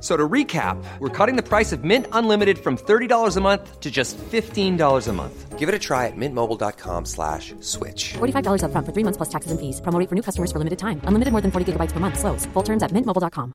So 0.00 0.16
to 0.16 0.28
recap, 0.28 0.76
we're 1.00 1.08
cutting 1.08 1.34
the 1.34 1.42
price 1.42 1.72
of 1.72 1.82
Mint 1.82 2.06
Unlimited 2.12 2.58
from 2.58 2.76
$30 2.76 3.36
a 3.36 3.40
month 3.40 3.80
to 3.80 3.90
just 3.90 4.16
$15 4.16 5.08
a 5.08 5.12
month. 5.12 5.58
Give 5.58 5.68
it 5.68 5.74
a 5.74 5.78
try 5.78 6.06
at 6.06 6.12
mintmobile.com 6.16 7.04
slash 7.04 7.52
switch. 7.58 8.12
$45 8.18 8.62
upfront 8.62 8.86
for 8.86 8.92
three 8.92 9.02
months 9.02 9.16
plus 9.16 9.28
taxes 9.28 9.50
and 9.50 9.58
fees. 9.58 9.80
Promo 9.80 9.98
rate 9.98 10.08
for 10.08 10.14
new 10.14 10.22
customers 10.22 10.52
for 10.52 10.58
limited 10.58 10.78
time. 10.78 11.00
Unlimited 11.02 11.32
more 11.32 11.40
than 11.40 11.50
40 11.50 11.72
gigabytes 11.72 11.90
per 11.90 11.98
month. 11.98 12.16
Slows. 12.16 12.46
Full 12.54 12.62
terms 12.62 12.84
at 12.84 12.92
mintmobile.com. 12.92 13.52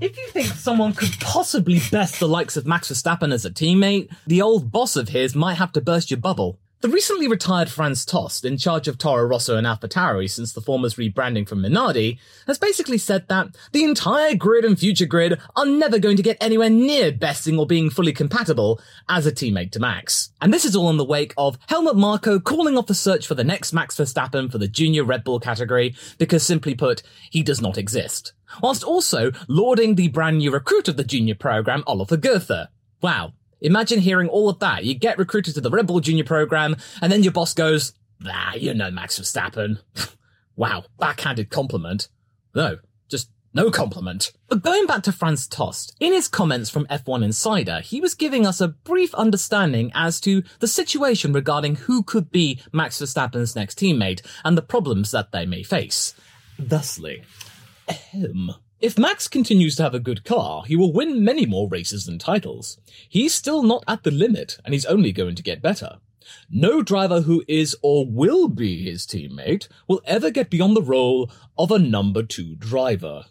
If 0.00 0.16
you 0.16 0.28
think 0.28 0.46
someone 0.46 0.94
could 0.94 1.12
possibly 1.20 1.78
best 1.90 2.20
the 2.20 2.28
likes 2.28 2.56
of 2.56 2.64
Max 2.66 2.90
Verstappen 2.90 3.34
as 3.34 3.44
a 3.44 3.50
teammate, 3.50 4.08
the 4.26 4.40
old 4.40 4.72
boss 4.72 4.96
of 4.96 5.10
his 5.10 5.34
might 5.34 5.58
have 5.58 5.72
to 5.72 5.82
burst 5.82 6.10
your 6.10 6.20
bubble. 6.20 6.58
The 6.82 6.88
recently 6.88 7.28
retired 7.28 7.68
Franz 7.68 8.06
Tost, 8.06 8.42
in 8.42 8.56
charge 8.56 8.88
of 8.88 8.96
Toro 8.96 9.24
Rosso 9.24 9.58
and 9.58 9.66
AlphaTauri 9.66 10.30
since 10.30 10.54
the 10.54 10.62
former's 10.62 10.94
rebranding 10.94 11.46
from 11.46 11.60
Minardi, 11.60 12.18
has 12.46 12.58
basically 12.58 12.96
said 12.96 13.28
that 13.28 13.48
the 13.72 13.84
entire 13.84 14.34
grid 14.34 14.64
and 14.64 14.78
future 14.78 15.04
grid 15.04 15.38
are 15.56 15.66
never 15.66 15.98
going 15.98 16.16
to 16.16 16.22
get 16.22 16.38
anywhere 16.40 16.70
near 16.70 17.12
besting 17.12 17.58
or 17.58 17.66
being 17.66 17.90
fully 17.90 18.14
compatible 18.14 18.80
as 19.10 19.26
a 19.26 19.30
teammate 19.30 19.72
to 19.72 19.78
Max. 19.78 20.30
And 20.40 20.54
this 20.54 20.64
is 20.64 20.74
all 20.74 20.88
in 20.88 20.96
the 20.96 21.04
wake 21.04 21.34
of 21.36 21.58
Helmut 21.68 21.96
Marko 21.96 22.40
calling 22.40 22.78
off 22.78 22.86
the 22.86 22.94
search 22.94 23.26
for 23.26 23.34
the 23.34 23.44
next 23.44 23.74
Max 23.74 23.94
Verstappen 23.98 24.50
for 24.50 24.56
the 24.56 24.66
junior 24.66 25.04
Red 25.04 25.22
Bull 25.22 25.38
category 25.38 25.94
because 26.16 26.42
simply 26.42 26.74
put, 26.74 27.02
he 27.30 27.42
does 27.42 27.60
not 27.60 27.76
exist. 27.76 28.32
Whilst 28.62 28.84
also 28.84 29.32
lauding 29.48 29.96
the 29.96 30.08
brand 30.08 30.38
new 30.38 30.50
recruit 30.50 30.88
of 30.88 30.96
the 30.96 31.04
junior 31.04 31.34
program, 31.34 31.84
Oliver 31.86 32.16
Goethe. 32.16 32.68
Wow, 33.02 33.34
Imagine 33.60 34.00
hearing 34.00 34.28
all 34.28 34.48
of 34.48 34.58
that. 34.60 34.84
You 34.84 34.94
get 34.94 35.18
recruited 35.18 35.54
to 35.54 35.60
the 35.60 35.70
Red 35.70 35.86
Bull 35.86 36.00
Junior 36.00 36.24
program, 36.24 36.76
and 37.02 37.12
then 37.12 37.22
your 37.22 37.32
boss 37.32 37.54
goes, 37.54 37.92
Ah, 38.26 38.54
you 38.54 38.74
know 38.74 38.90
Max 38.90 39.18
Verstappen. 39.18 39.78
wow, 40.56 40.84
backhanded 40.98 41.50
compliment. 41.50 42.08
No, 42.54 42.78
just 43.10 43.30
no 43.54 43.70
compliment. 43.70 44.32
But 44.48 44.62
going 44.62 44.86
back 44.86 45.02
to 45.04 45.12
Franz 45.12 45.46
Tost, 45.46 45.96
in 46.00 46.12
his 46.12 46.28
comments 46.28 46.70
from 46.70 46.86
F1 46.86 47.24
Insider, 47.24 47.80
he 47.80 48.00
was 48.00 48.14
giving 48.14 48.46
us 48.46 48.60
a 48.60 48.68
brief 48.68 49.14
understanding 49.14 49.90
as 49.94 50.20
to 50.20 50.42
the 50.58 50.68
situation 50.68 51.32
regarding 51.32 51.76
who 51.76 52.02
could 52.02 52.30
be 52.30 52.60
Max 52.72 53.00
Verstappen's 53.00 53.56
next 53.56 53.78
teammate 53.78 54.22
and 54.44 54.56
the 54.56 54.62
problems 54.62 55.10
that 55.12 55.32
they 55.32 55.46
may 55.46 55.62
face. 55.62 56.14
Thusly, 56.58 57.22
ahem. 57.88 58.52
If 58.80 58.98
Max 58.98 59.28
continues 59.28 59.76
to 59.76 59.82
have 59.82 59.94
a 59.94 60.00
good 60.00 60.24
car, 60.24 60.64
he 60.64 60.74
will 60.74 60.92
win 60.92 61.22
many 61.22 61.44
more 61.44 61.68
races 61.68 62.06
than 62.06 62.18
titles. 62.18 62.78
He's 63.08 63.34
still 63.34 63.62
not 63.62 63.84
at 63.86 64.04
the 64.04 64.10
limit, 64.10 64.56
and 64.64 64.72
he's 64.72 64.86
only 64.86 65.12
going 65.12 65.34
to 65.34 65.42
get 65.42 65.60
better. 65.60 65.98
No 66.48 66.82
driver 66.82 67.22
who 67.22 67.44
is 67.46 67.76
or 67.82 68.06
will 68.08 68.48
be 68.48 68.82
his 68.82 69.06
teammate 69.06 69.68
will 69.86 70.00
ever 70.06 70.30
get 70.30 70.48
beyond 70.48 70.76
the 70.76 70.82
role 70.82 71.30
of 71.58 71.70
a 71.70 71.78
number 71.78 72.22
two 72.22 72.56
driver. 72.56 73.26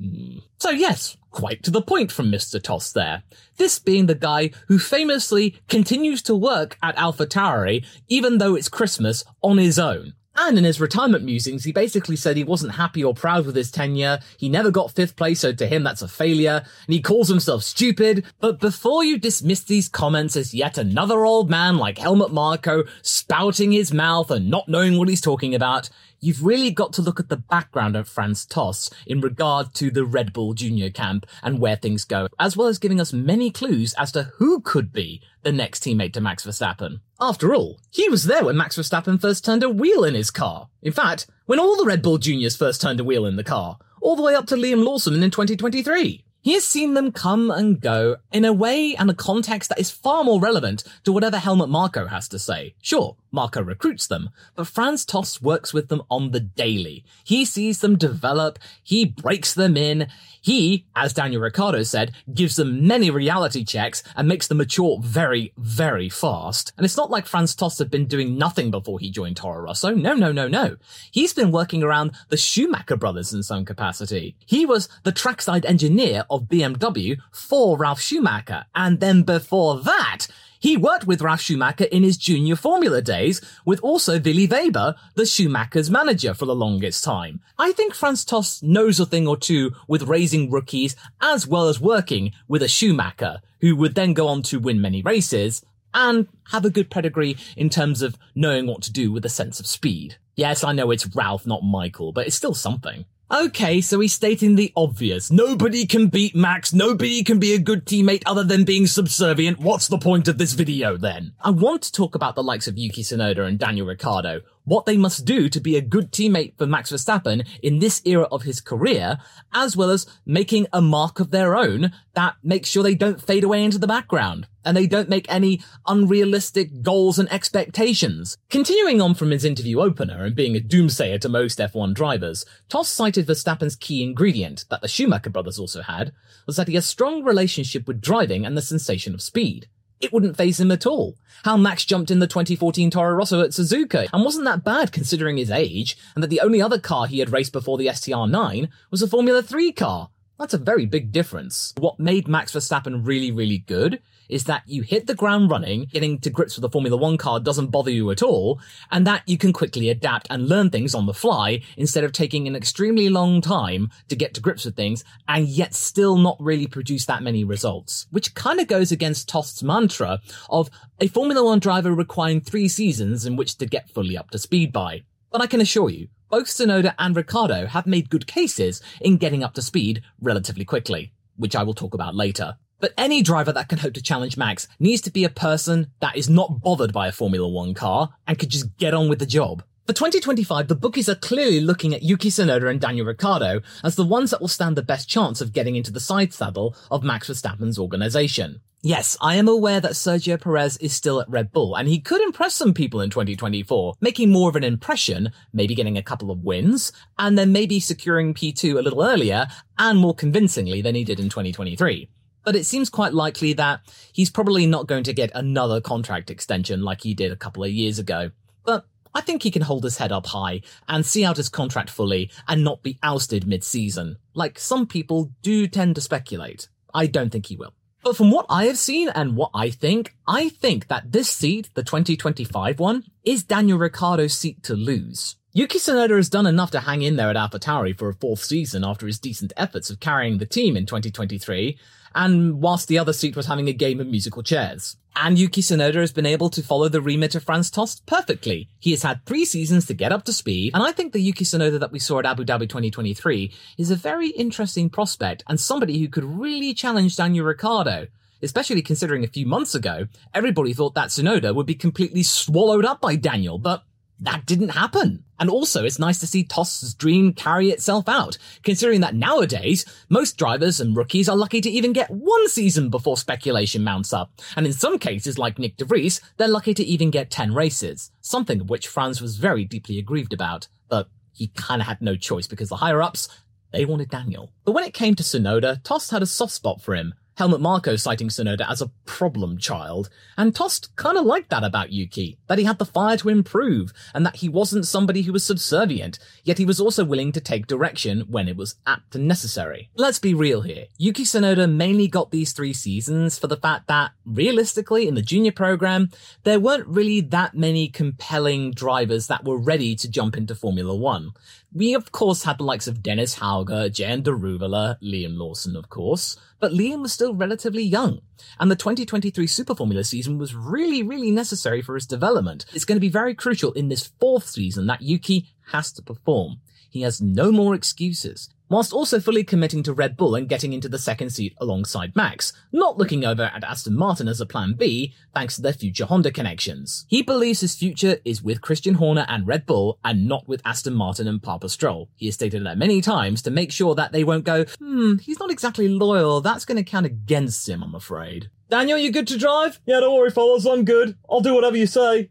Hmm. 0.00 0.38
So 0.58 0.70
yes, 0.70 1.18
quite 1.30 1.62
to 1.64 1.70
the 1.70 1.82
point 1.82 2.10
from 2.10 2.30
Mr. 2.30 2.62
Tost 2.62 2.94
there. 2.94 3.24
This 3.58 3.78
being 3.78 4.06
the 4.06 4.14
guy 4.14 4.50
who 4.68 4.78
famously 4.78 5.60
continues 5.68 6.22
to 6.22 6.34
work 6.34 6.78
at 6.82 6.96
AlphaTauri 6.96 7.84
even 8.08 8.38
though 8.38 8.54
it's 8.54 8.68
Christmas 8.68 9.24
on 9.42 9.58
his 9.58 9.78
own. 9.78 10.14
And 10.36 10.56
in 10.56 10.64
his 10.64 10.80
retirement 10.80 11.24
musings, 11.24 11.64
he 11.64 11.72
basically 11.72 12.16
said 12.16 12.36
he 12.36 12.44
wasn't 12.44 12.74
happy 12.74 13.02
or 13.02 13.14
proud 13.14 13.46
with 13.46 13.56
his 13.56 13.70
tenure. 13.70 14.20
He 14.36 14.48
never 14.48 14.70
got 14.70 14.92
fifth 14.92 15.16
place, 15.16 15.40
so 15.40 15.52
to 15.52 15.66
him 15.66 15.82
that's 15.82 16.02
a 16.02 16.08
failure. 16.08 16.62
And 16.86 16.94
he 16.94 17.02
calls 17.02 17.28
himself 17.28 17.64
stupid. 17.64 18.24
But 18.38 18.60
before 18.60 19.04
you 19.04 19.18
dismiss 19.18 19.64
these 19.64 19.88
comments 19.88 20.36
as 20.36 20.54
yet 20.54 20.78
another 20.78 21.24
old 21.24 21.50
man 21.50 21.78
like 21.78 21.98
Helmut 21.98 22.32
Marko 22.32 22.84
spouting 23.02 23.72
his 23.72 23.92
mouth 23.92 24.30
and 24.30 24.48
not 24.48 24.68
knowing 24.68 24.98
what 24.98 25.08
he's 25.08 25.20
talking 25.20 25.54
about, 25.54 25.90
you've 26.20 26.44
really 26.44 26.70
got 26.70 26.92
to 26.94 27.02
look 27.02 27.18
at 27.18 27.28
the 27.28 27.36
background 27.36 27.96
of 27.96 28.08
Franz 28.08 28.44
Tost 28.46 28.94
in 29.06 29.20
regard 29.20 29.74
to 29.74 29.90
the 29.90 30.04
Red 30.04 30.32
Bull 30.32 30.54
Junior 30.54 30.90
camp 30.90 31.26
and 31.42 31.58
where 31.58 31.76
things 31.76 32.04
go, 32.04 32.28
as 32.38 32.56
well 32.56 32.68
as 32.68 32.78
giving 32.78 33.00
us 33.00 33.12
many 33.12 33.50
clues 33.50 33.94
as 33.94 34.12
to 34.12 34.24
who 34.36 34.60
could 34.60 34.92
be 34.92 35.20
the 35.42 35.52
next 35.52 35.82
teammate 35.82 36.12
to 36.12 36.20
Max 36.20 36.44
Verstappen. 36.44 37.00
After 37.20 37.54
all, 37.54 37.80
he 37.90 38.08
was 38.08 38.24
there 38.24 38.44
when 38.44 38.56
Max 38.56 38.76
Verstappen 38.76 39.20
first 39.20 39.44
turned 39.44 39.62
a 39.62 39.70
wheel 39.70 40.04
in 40.04 40.14
his 40.14 40.30
car. 40.30 40.68
In 40.82 40.92
fact, 40.92 41.26
when 41.46 41.58
all 41.58 41.76
the 41.76 41.86
Red 41.86 42.02
Bull 42.02 42.18
Juniors 42.18 42.56
first 42.56 42.80
turned 42.80 43.00
a 43.00 43.04
wheel 43.04 43.26
in 43.26 43.36
the 43.36 43.44
car, 43.44 43.78
all 44.00 44.16
the 44.16 44.22
way 44.22 44.34
up 44.34 44.46
to 44.46 44.56
Liam 44.56 44.84
Lawson 44.84 45.22
in 45.22 45.30
2023. 45.30 46.24
He 46.42 46.54
has 46.54 46.64
seen 46.64 46.94
them 46.94 47.12
come 47.12 47.50
and 47.50 47.80
go 47.80 48.16
in 48.32 48.44
a 48.44 48.52
way 48.52 48.96
and 48.96 49.10
a 49.10 49.14
context 49.14 49.68
that 49.68 49.78
is 49.78 49.90
far 49.90 50.24
more 50.24 50.40
relevant 50.40 50.84
to 51.04 51.12
whatever 51.12 51.36
Helmut 51.36 51.68
Marko 51.68 52.06
has 52.06 52.28
to 52.28 52.38
say. 52.38 52.74
Sure, 52.80 53.16
Marko 53.30 53.62
recruits 53.62 54.06
them, 54.06 54.30
but 54.54 54.66
Franz 54.66 55.04
Tost 55.04 55.42
works 55.42 55.74
with 55.74 55.88
them 55.88 56.02
on 56.10 56.30
the 56.30 56.40
daily. 56.40 57.04
He 57.24 57.44
sees 57.44 57.80
them 57.80 57.96
develop, 57.96 58.58
he 58.82 59.04
breaks 59.04 59.52
them 59.54 59.76
in, 59.76 60.08
he, 60.40 60.86
as 60.96 61.12
Daniel 61.12 61.42
Ricciardo 61.42 61.82
said, 61.82 62.12
gives 62.32 62.56
them 62.56 62.86
many 62.86 63.10
reality 63.10 63.64
checks 63.64 64.02
and 64.16 64.26
makes 64.26 64.48
them 64.48 64.58
mature 64.58 64.98
very, 65.02 65.52
very 65.58 66.08
fast. 66.08 66.72
And 66.76 66.84
it's 66.84 66.96
not 66.96 67.10
like 67.10 67.26
Franz 67.26 67.54
Tost 67.54 67.78
had 67.78 67.90
been 67.90 68.06
doing 68.06 68.38
nothing 68.38 68.70
before 68.70 68.98
he 68.98 69.10
joined 69.10 69.36
Toro 69.36 69.60
Rosso. 69.60 69.90
No, 69.90 70.14
no, 70.14 70.32
no, 70.32 70.48
no. 70.48 70.76
He's 71.10 71.34
been 71.34 71.52
working 71.52 71.82
around 71.82 72.12
the 72.28 72.38
Schumacher 72.38 72.96
brothers 72.96 73.34
in 73.34 73.42
some 73.42 73.64
capacity. 73.64 74.34
He 74.46 74.64
was 74.64 74.88
the 75.02 75.12
trackside 75.12 75.66
engineer 75.66 76.24
of 76.30 76.44
BMW 76.44 77.18
for 77.32 77.76
Ralf 77.76 78.00
Schumacher. 78.00 78.64
And 78.74 79.00
then 79.00 79.22
before 79.22 79.80
that, 79.80 80.28
he 80.60 80.76
worked 80.76 81.06
with 81.06 81.22
Ralf 81.22 81.40
Schumacher 81.40 81.84
in 81.84 82.02
his 82.02 82.18
junior 82.18 82.54
Formula 82.54 83.00
days, 83.00 83.40
with 83.64 83.80
also 83.80 84.20
Willy 84.20 84.46
Weber, 84.46 84.94
the 85.14 85.24
Schumacher's 85.24 85.90
manager 85.90 86.34
for 86.34 86.44
the 86.44 86.54
longest 86.54 87.02
time. 87.02 87.40
I 87.58 87.72
think 87.72 87.94
Franz 87.94 88.26
Tost 88.26 88.62
knows 88.62 89.00
a 89.00 89.06
thing 89.06 89.26
or 89.26 89.38
two 89.38 89.72
with 89.88 90.02
raising 90.02 90.50
rookies, 90.50 90.96
as 91.20 91.46
well 91.46 91.68
as 91.68 91.80
working 91.80 92.32
with 92.46 92.62
a 92.62 92.68
Schumacher, 92.68 93.40
who 93.62 93.74
would 93.76 93.94
then 93.94 94.12
go 94.12 94.28
on 94.28 94.42
to 94.44 94.60
win 94.60 94.82
many 94.82 95.00
races, 95.00 95.64
and 95.94 96.28
have 96.50 96.66
a 96.66 96.70
good 96.70 96.90
pedigree 96.90 97.36
in 97.56 97.70
terms 97.70 98.02
of 98.02 98.18
knowing 98.34 98.66
what 98.66 98.82
to 98.82 98.92
do 98.92 99.10
with 99.10 99.24
a 99.24 99.30
sense 99.30 99.60
of 99.60 99.66
speed. 99.66 100.16
Yes, 100.36 100.62
I 100.62 100.72
know 100.72 100.90
it's 100.90 101.14
Ralf, 101.16 101.46
not 101.46 101.62
Michael, 101.62 102.12
but 102.12 102.26
it's 102.26 102.36
still 102.36 102.54
something. 102.54 103.06
Okay, 103.32 103.80
so 103.80 104.00
he's 104.00 104.12
stating 104.12 104.56
the 104.56 104.72
obvious. 104.76 105.30
Nobody 105.30 105.86
can 105.86 106.08
beat 106.08 106.34
Max. 106.34 106.72
Nobody 106.72 107.22
can 107.22 107.38
be 107.38 107.54
a 107.54 107.60
good 107.60 107.86
teammate 107.86 108.24
other 108.26 108.42
than 108.42 108.64
being 108.64 108.88
subservient. 108.88 109.60
What's 109.60 109.86
the 109.86 109.98
point 109.98 110.26
of 110.26 110.36
this 110.36 110.52
video 110.54 110.96
then? 110.96 111.34
I 111.40 111.50
want 111.50 111.82
to 111.82 111.92
talk 111.92 112.16
about 112.16 112.34
the 112.34 112.42
likes 112.42 112.66
of 112.66 112.76
Yuki 112.76 113.04
Tsunoda 113.04 113.46
and 113.46 113.56
Daniel 113.56 113.86
Ricciardo. 113.86 114.40
What 114.64 114.84
they 114.84 114.96
must 114.96 115.24
do 115.24 115.48
to 115.48 115.60
be 115.60 115.76
a 115.76 115.80
good 115.80 116.12
teammate 116.12 116.56
for 116.58 116.66
Max 116.66 116.92
Verstappen 116.92 117.46
in 117.62 117.78
this 117.78 118.02
era 118.04 118.24
of 118.30 118.42
his 118.42 118.60
career, 118.60 119.18
as 119.52 119.76
well 119.76 119.90
as 119.90 120.06
making 120.26 120.66
a 120.72 120.82
mark 120.82 121.18
of 121.18 121.30
their 121.30 121.56
own 121.56 121.92
that 122.14 122.36
makes 122.42 122.68
sure 122.68 122.82
they 122.82 122.94
don't 122.94 123.22
fade 123.22 123.44
away 123.44 123.64
into 123.64 123.78
the 123.78 123.86
background 123.86 124.46
and 124.64 124.76
they 124.76 124.86
don't 124.86 125.08
make 125.08 125.30
any 125.32 125.62
unrealistic 125.86 126.82
goals 126.82 127.18
and 127.18 127.32
expectations. 127.32 128.36
Continuing 128.50 129.00
on 129.00 129.14
from 129.14 129.30
his 129.30 129.44
interview 129.44 129.80
opener 129.80 130.24
and 130.24 130.36
being 130.36 130.54
a 130.54 130.60
doomsayer 130.60 131.20
to 131.20 131.28
most 131.28 131.58
F1 131.58 131.94
drivers, 131.94 132.44
Tost 132.68 132.92
cited 132.94 133.26
Verstappen's 133.26 133.76
key 133.76 134.02
ingredient 134.02 134.66
that 134.68 134.82
the 134.82 134.88
Schumacher 134.88 135.30
brothers 135.30 135.58
also 135.58 135.82
had 135.82 136.12
was 136.46 136.56
that 136.56 136.68
he 136.68 136.74
has 136.74 136.86
strong 136.86 137.24
relationship 137.24 137.86
with 137.86 138.00
driving 138.00 138.44
and 138.44 138.56
the 138.56 138.62
sensation 138.62 139.14
of 139.14 139.22
speed 139.22 139.68
it 140.00 140.12
wouldn't 140.12 140.36
faze 140.36 140.58
him 140.58 140.70
at 140.70 140.86
all. 140.86 141.16
How 141.44 141.56
Max 141.56 141.84
jumped 141.84 142.10
in 142.10 142.18
the 142.18 142.26
2014 142.26 142.90
Toro 142.90 143.14
Rosso 143.14 143.42
at 143.42 143.50
Suzuka, 143.50 144.08
and 144.12 144.24
wasn't 144.24 144.44
that 144.46 144.64
bad 144.64 144.92
considering 144.92 145.36
his 145.36 145.50
age, 145.50 145.96
and 146.14 146.22
that 146.22 146.28
the 146.28 146.40
only 146.40 146.60
other 146.60 146.78
car 146.78 147.06
he 147.06 147.18
had 147.18 147.32
raced 147.32 147.52
before 147.52 147.78
the 147.78 147.86
STR9 147.86 148.68
was 148.90 149.02
a 149.02 149.08
Formula 149.08 149.42
3 149.42 149.72
car. 149.72 150.10
That's 150.40 150.54
a 150.54 150.58
very 150.58 150.86
big 150.86 151.12
difference. 151.12 151.74
What 151.76 152.00
made 152.00 152.26
Max 152.26 152.52
Verstappen 152.52 153.06
really, 153.06 153.30
really 153.30 153.58
good 153.58 154.00
is 154.30 154.44
that 154.44 154.62
you 154.64 154.80
hit 154.80 155.06
the 155.06 155.14
ground 155.14 155.50
running, 155.50 155.84
getting 155.92 156.18
to 156.20 156.30
grips 156.30 156.56
with 156.56 156.62
the 156.62 156.70
Formula 156.70 156.96
One 156.96 157.18
car 157.18 157.40
doesn't 157.40 157.66
bother 157.66 157.90
you 157.90 158.10
at 158.10 158.22
all, 158.22 158.58
and 158.90 159.06
that 159.06 159.22
you 159.26 159.36
can 159.36 159.52
quickly 159.52 159.90
adapt 159.90 160.26
and 160.30 160.48
learn 160.48 160.70
things 160.70 160.94
on 160.94 161.04
the 161.04 161.12
fly 161.12 161.60
instead 161.76 162.04
of 162.04 162.12
taking 162.12 162.46
an 162.46 162.56
extremely 162.56 163.10
long 163.10 163.42
time 163.42 163.90
to 164.08 164.16
get 164.16 164.32
to 164.32 164.40
grips 164.40 164.64
with 164.64 164.76
things 164.76 165.04
and 165.28 165.46
yet 165.46 165.74
still 165.74 166.16
not 166.16 166.38
really 166.40 166.66
produce 166.66 167.04
that 167.04 167.22
many 167.22 167.44
results. 167.44 168.06
Which 168.10 168.34
kind 168.34 168.60
of 168.60 168.66
goes 168.66 168.90
against 168.90 169.28
Tost's 169.28 169.62
mantra 169.62 170.20
of 170.48 170.70
a 171.00 171.08
Formula 171.08 171.44
One 171.44 171.58
driver 171.58 171.92
requiring 171.92 172.40
three 172.40 172.68
seasons 172.68 173.26
in 173.26 173.36
which 173.36 173.58
to 173.58 173.66
get 173.66 173.90
fully 173.90 174.16
up 174.16 174.30
to 174.30 174.38
speed 174.38 174.72
by. 174.72 175.02
But 175.30 175.42
I 175.42 175.46
can 175.46 175.60
assure 175.60 175.90
you, 175.90 176.08
both 176.30 176.46
Tsunoda 176.46 176.94
and 176.98 177.16
Ricciardo 177.16 177.66
have 177.66 177.86
made 177.86 178.08
good 178.08 178.26
cases 178.26 178.80
in 179.00 179.16
getting 179.16 179.42
up 179.42 179.52
to 179.54 179.62
speed 179.62 180.02
relatively 180.20 180.64
quickly, 180.64 181.12
which 181.36 181.56
I 181.56 181.64
will 181.64 181.74
talk 181.74 181.92
about 181.92 182.14
later. 182.14 182.56
But 182.78 182.94
any 182.96 183.20
driver 183.20 183.52
that 183.52 183.68
can 183.68 183.78
hope 183.78 183.94
to 183.94 184.02
challenge 184.02 184.36
Max 184.36 184.68
needs 184.78 185.02
to 185.02 185.10
be 185.10 185.24
a 185.24 185.28
person 185.28 185.88
that 186.00 186.16
is 186.16 186.30
not 186.30 186.62
bothered 186.62 186.92
by 186.92 187.08
a 187.08 187.12
Formula 187.12 187.48
One 187.48 187.74
car 187.74 188.10
and 188.26 188.38
could 188.38 188.48
just 188.48 188.76
get 188.78 188.94
on 188.94 189.08
with 189.08 189.18
the 189.18 189.26
job. 189.26 189.64
For 189.86 189.94
2025, 189.94 190.68
the 190.68 190.76
bookies 190.76 191.08
are 191.08 191.16
clearly 191.16 191.60
looking 191.60 191.94
at 191.94 192.02
Yuki 192.02 192.28
Tsunoda 192.28 192.70
and 192.70 192.80
Daniel 192.80 193.06
Ricciardo 193.06 193.60
as 193.82 193.96
the 193.96 194.04
ones 194.04 194.30
that 194.30 194.40
will 194.40 194.46
stand 194.46 194.76
the 194.76 194.82
best 194.82 195.08
chance 195.08 195.40
of 195.40 195.52
getting 195.52 195.74
into 195.74 195.90
the 195.90 195.98
side 195.98 196.32
saddle 196.32 196.76
of 196.90 197.02
Max 197.02 197.28
Verstappen's 197.28 197.78
organization. 197.78 198.60
Yes, 198.82 199.16
I 199.20 199.34
am 199.34 199.48
aware 199.48 199.80
that 199.80 199.92
Sergio 199.92 200.40
Perez 200.40 200.76
is 200.76 200.94
still 200.94 201.20
at 201.20 201.28
Red 201.28 201.50
Bull 201.50 201.74
and 201.74 201.88
he 201.88 201.98
could 201.98 202.20
impress 202.20 202.54
some 202.54 202.72
people 202.72 203.00
in 203.00 203.10
2024, 203.10 203.94
making 204.00 204.30
more 204.30 204.48
of 204.48 204.56
an 204.56 204.64
impression, 204.64 205.32
maybe 205.52 205.74
getting 205.74 205.98
a 205.98 206.02
couple 206.02 206.30
of 206.30 206.44
wins, 206.44 206.92
and 207.18 207.36
then 207.36 207.50
maybe 207.50 207.80
securing 207.80 208.32
P2 208.32 208.78
a 208.78 208.82
little 208.82 209.02
earlier 209.02 209.48
and 209.76 209.98
more 209.98 210.14
convincingly 210.14 210.82
than 210.82 210.94
he 210.94 211.04
did 211.04 211.18
in 211.18 211.28
2023 211.28 212.08
but 212.42 212.56
it 212.56 212.64
seems 212.64 212.88
quite 212.88 213.12
likely 213.12 213.52
that 213.52 213.80
he's 214.12 214.30
probably 214.30 214.66
not 214.66 214.86
going 214.86 215.04
to 215.04 215.12
get 215.12 215.30
another 215.34 215.78
contract 215.78 216.30
extension 216.30 216.82
like 216.82 217.02
he 217.02 217.12
did 217.12 217.30
a 217.30 217.36
couple 217.36 217.62
of 217.62 217.70
years 217.70 217.98
ago. 217.98 218.30
But 218.64 218.86
I 219.14 219.20
think 219.20 219.42
he 219.42 219.50
can 219.50 219.62
hold 219.62 219.84
his 219.84 219.98
head 219.98 220.12
up 220.12 220.26
high 220.26 220.62
and 220.88 221.04
see 221.04 221.24
out 221.24 221.36
his 221.36 221.48
contract 221.48 221.90
fully 221.90 222.30
and 222.46 222.62
not 222.62 222.82
be 222.82 222.98
ousted 223.02 223.46
mid-season, 223.46 224.16
like 224.34 224.58
some 224.58 224.86
people 224.86 225.32
do 225.42 225.66
tend 225.66 225.96
to 225.96 226.00
speculate. 226.00 226.68
I 226.94 227.06
don't 227.06 227.30
think 227.30 227.46
he 227.46 227.56
will. 227.56 227.74
But 228.02 228.16
from 228.16 228.30
what 228.30 228.46
I 228.48 228.64
have 228.64 228.78
seen 228.78 229.08
and 229.10 229.36
what 229.36 229.50
I 229.52 229.70
think, 229.70 230.14
I 230.26 230.48
think 230.48 230.88
that 230.88 231.12
this 231.12 231.28
seat, 231.28 231.70
the 231.74 231.82
2025 231.82 232.80
one, 232.80 233.04
is 233.24 233.44
Daniel 233.44 233.78
Ricciardo's 233.78 234.32
seat 234.34 234.62
to 234.64 234.74
lose. 234.74 235.36
Yuki 235.52 235.78
Tsunoda 235.78 236.16
has 236.16 236.28
done 236.28 236.46
enough 236.46 236.70
to 236.70 236.78
hang 236.78 237.02
in 237.02 237.16
there 237.16 237.28
at 237.28 237.34
AlphaTauri 237.34 237.98
for 237.98 238.08
a 238.08 238.14
fourth 238.14 238.38
season 238.38 238.84
after 238.84 239.08
his 239.08 239.18
decent 239.18 239.52
efforts 239.56 239.90
of 239.90 239.98
carrying 239.98 240.38
the 240.38 240.46
team 240.46 240.76
in 240.76 240.86
2023, 240.86 241.76
and 242.14 242.62
whilst 242.62 242.86
the 242.86 243.00
other 243.00 243.12
seat 243.12 243.34
was 243.34 243.46
having 243.46 243.68
a 243.68 243.72
game 243.72 243.98
of 243.98 244.06
musical 244.06 244.44
chairs. 244.44 244.96
And 245.16 245.36
Yuki 245.36 245.60
Tsunoda 245.60 245.96
has 245.96 246.12
been 246.12 246.24
able 246.24 246.50
to 246.50 246.62
follow 246.62 246.88
the 246.88 247.00
remit 247.00 247.34
of 247.34 247.42
Franz 247.42 247.68
Tost 247.68 248.06
perfectly. 248.06 248.68
He 248.78 248.92
has 248.92 249.02
had 249.02 249.26
three 249.26 249.44
seasons 249.44 249.86
to 249.86 249.94
get 249.94 250.12
up 250.12 250.22
to 250.26 250.32
speed, 250.32 250.72
and 250.72 250.84
I 250.84 250.92
think 250.92 251.12
the 251.12 251.20
Yuki 251.20 251.44
Tsunoda 251.44 251.80
that 251.80 251.90
we 251.90 251.98
saw 251.98 252.20
at 252.20 252.26
Abu 252.26 252.44
Dhabi 252.44 252.68
2023 252.68 253.52
is 253.76 253.90
a 253.90 253.96
very 253.96 254.28
interesting 254.28 254.88
prospect 254.88 255.42
and 255.48 255.58
somebody 255.58 255.98
who 255.98 256.06
could 256.06 256.22
really 256.22 256.74
challenge 256.74 257.16
Daniel 257.16 257.44
Ricciardo. 257.44 258.06
Especially 258.40 258.82
considering 258.82 259.24
a 259.24 259.28
few 259.28 259.46
months 259.46 259.74
ago, 259.74 260.06
everybody 260.32 260.72
thought 260.72 260.94
that 260.94 261.08
Tsunoda 261.08 261.54
would 261.54 261.66
be 261.66 261.74
completely 261.74 262.22
swallowed 262.22 262.86
up 262.86 263.00
by 263.00 263.16
Daniel, 263.16 263.58
but 263.58 263.82
that 264.20 264.46
didn't 264.46 264.70
happen. 264.70 265.24
And 265.38 265.48
also, 265.48 265.84
it's 265.84 265.98
nice 265.98 266.18
to 266.20 266.26
see 266.26 266.44
Tost's 266.44 266.92
dream 266.92 267.32
carry 267.32 267.70
itself 267.70 268.08
out, 268.08 268.36
considering 268.62 269.00
that 269.00 269.14
nowadays, 269.14 269.86
most 270.10 270.36
drivers 270.36 270.80
and 270.80 270.94
rookies 270.94 271.28
are 271.28 271.36
lucky 271.36 271.62
to 271.62 271.70
even 271.70 271.94
get 271.94 272.10
one 272.10 272.48
season 272.48 272.90
before 272.90 273.16
speculation 273.16 273.82
mounts 273.82 274.12
up. 274.12 274.40
And 274.56 274.66
in 274.66 274.74
some 274.74 274.98
cases, 274.98 275.38
like 275.38 275.58
Nick 275.58 275.78
de 275.78 275.86
Vries, 275.86 276.20
they're 276.36 276.48
lucky 276.48 276.74
to 276.74 276.84
even 276.84 277.10
get 277.10 277.30
10 277.30 277.54
races, 277.54 278.10
something 278.20 278.60
of 278.60 278.68
which 278.68 278.88
Franz 278.88 279.22
was 279.22 279.38
very 279.38 279.64
deeply 279.64 279.98
aggrieved 279.98 280.34
about. 280.34 280.68
But 280.88 281.08
he 281.32 281.46
kinda 281.48 281.84
had 281.84 282.02
no 282.02 282.16
choice 282.16 282.46
because 282.46 282.68
the 282.68 282.76
higher 282.76 283.00
ups, 283.00 283.28
they 283.72 283.86
wanted 283.86 284.10
Daniel. 284.10 284.50
But 284.64 284.72
when 284.72 284.84
it 284.84 284.92
came 284.92 285.14
to 285.14 285.22
Tsunoda, 285.22 285.82
Tost 285.82 286.10
had 286.10 286.22
a 286.22 286.26
soft 286.26 286.52
spot 286.52 286.82
for 286.82 286.94
him, 286.94 287.14
Helmut 287.40 287.62
Marko 287.62 287.96
citing 287.96 288.28
Tsunoda 288.28 288.70
as 288.70 288.82
a 288.82 288.90
problem 289.06 289.56
child, 289.56 290.10
and 290.36 290.54
Tost 290.54 290.94
kinda 290.94 291.22
liked 291.22 291.48
that 291.48 291.64
about 291.64 291.90
Yuki, 291.90 292.36
that 292.48 292.58
he 292.58 292.64
had 292.64 292.78
the 292.78 292.84
fire 292.84 293.16
to 293.16 293.30
improve, 293.30 293.94
and 294.12 294.26
that 294.26 294.36
he 294.36 294.48
wasn't 294.50 294.86
somebody 294.86 295.22
who 295.22 295.32
was 295.32 295.42
subservient, 295.42 296.18
yet 296.44 296.58
he 296.58 296.66
was 296.66 296.78
also 296.78 297.02
willing 297.02 297.32
to 297.32 297.40
take 297.40 297.66
direction 297.66 298.26
when 298.28 298.46
it 298.46 298.58
was 298.58 298.74
apt 298.86 299.14
and 299.14 299.26
necessary. 299.26 299.88
Let's 299.96 300.18
be 300.18 300.34
real 300.34 300.60
here. 300.60 300.88
Yuki 300.98 301.24
Tsunoda 301.24 301.66
mainly 301.66 302.08
got 302.08 302.30
these 302.30 302.52
three 302.52 302.74
seasons 302.74 303.38
for 303.38 303.46
the 303.46 303.56
fact 303.56 303.86
that, 303.86 304.10
realistically, 304.26 305.08
in 305.08 305.14
the 305.14 305.22
junior 305.22 305.52
program, 305.52 306.10
there 306.44 306.60
weren't 306.60 306.88
really 306.88 307.22
that 307.22 307.54
many 307.54 307.88
compelling 307.88 308.70
drivers 308.70 309.28
that 309.28 309.46
were 309.46 309.56
ready 309.56 309.96
to 309.96 310.10
jump 310.10 310.36
into 310.36 310.54
Formula 310.54 310.94
One. 310.94 311.30
We 311.72 311.94
of 311.94 312.10
course 312.10 312.42
had 312.42 312.58
the 312.58 312.64
likes 312.64 312.88
of 312.88 313.02
Dennis 313.02 313.38
Hauger, 313.38 313.92
Jehan 313.92 314.22
Daruvala, 314.22 315.00
Liam 315.00 315.36
Lawson 315.36 315.76
of 315.76 315.88
course, 315.88 316.36
but 316.58 316.72
Liam 316.72 317.02
was 317.02 317.12
still 317.12 317.34
relatively 317.34 317.82
young. 317.82 318.20
And 318.58 318.70
the 318.70 318.76
2023 318.76 319.46
Super 319.46 319.74
Formula 319.74 320.02
season 320.02 320.36
was 320.36 320.54
really, 320.54 321.02
really 321.02 321.30
necessary 321.30 321.80
for 321.80 321.94
his 321.94 322.06
development. 322.06 322.66
It's 322.72 322.84
going 322.84 322.96
to 322.96 323.00
be 323.00 323.08
very 323.08 323.34
crucial 323.34 323.72
in 323.72 323.88
this 323.88 324.08
fourth 324.18 324.48
season 324.48 324.86
that 324.88 325.02
Yuki 325.02 325.48
has 325.66 325.92
to 325.92 326.02
perform. 326.02 326.60
He 326.90 327.02
has 327.02 327.20
no 327.20 327.50
more 327.50 327.74
excuses 327.74 328.50
whilst 328.70 328.92
also 328.92 329.20
fully 329.20 329.44
committing 329.44 329.82
to 329.82 329.92
Red 329.92 330.16
Bull 330.16 330.34
and 330.34 330.48
getting 330.48 330.72
into 330.72 330.88
the 330.88 330.98
second 330.98 331.30
seat 331.30 331.54
alongside 331.60 332.16
Max, 332.16 332.52
not 332.72 332.96
looking 332.96 333.24
over 333.24 333.42
at 333.42 333.64
Aston 333.64 333.96
Martin 333.96 334.28
as 334.28 334.40
a 334.40 334.46
plan 334.46 334.74
B, 334.78 335.12
thanks 335.34 335.56
to 335.56 335.62
their 335.62 335.72
future 335.72 336.06
Honda 336.06 336.30
connections. 336.30 337.04
He 337.08 337.20
believes 337.20 337.60
his 337.60 337.74
future 337.74 338.18
is 338.24 338.42
with 338.42 338.62
Christian 338.62 338.94
Horner 338.94 339.26
and 339.28 339.46
Red 339.46 339.66
Bull 339.66 339.98
and 340.04 340.26
not 340.26 340.48
with 340.48 340.62
Aston 340.64 340.94
Martin 340.94 341.26
and 341.26 341.42
Papa 341.42 341.68
Stroll. 341.68 342.08
He 342.16 342.26
has 342.26 342.36
stated 342.36 342.64
that 342.64 342.78
many 342.78 343.00
times 343.00 343.42
to 343.42 343.50
make 343.50 343.72
sure 343.72 343.94
that 343.96 344.12
they 344.12 344.24
won't 344.24 344.44
go, 344.44 344.64
hmm, 344.78 345.16
he's 345.16 345.40
not 345.40 345.50
exactly 345.50 345.88
loyal, 345.88 346.40
that's 346.40 346.64
going 346.64 346.82
to 346.82 346.88
count 346.88 347.06
against 347.06 347.68
him, 347.68 347.82
I'm 347.82 347.94
afraid. 347.94 348.50
Daniel, 348.68 348.98
you 348.98 349.10
good 349.10 349.26
to 349.26 349.36
drive? 349.36 349.80
Yeah, 349.84 349.98
don't 349.98 350.16
worry, 350.16 350.30
fellas, 350.30 350.64
I'm 350.64 350.84
good. 350.84 351.16
I'll 351.28 351.40
do 351.40 351.54
whatever 351.54 351.76
you 351.76 351.88
say. 351.88 352.30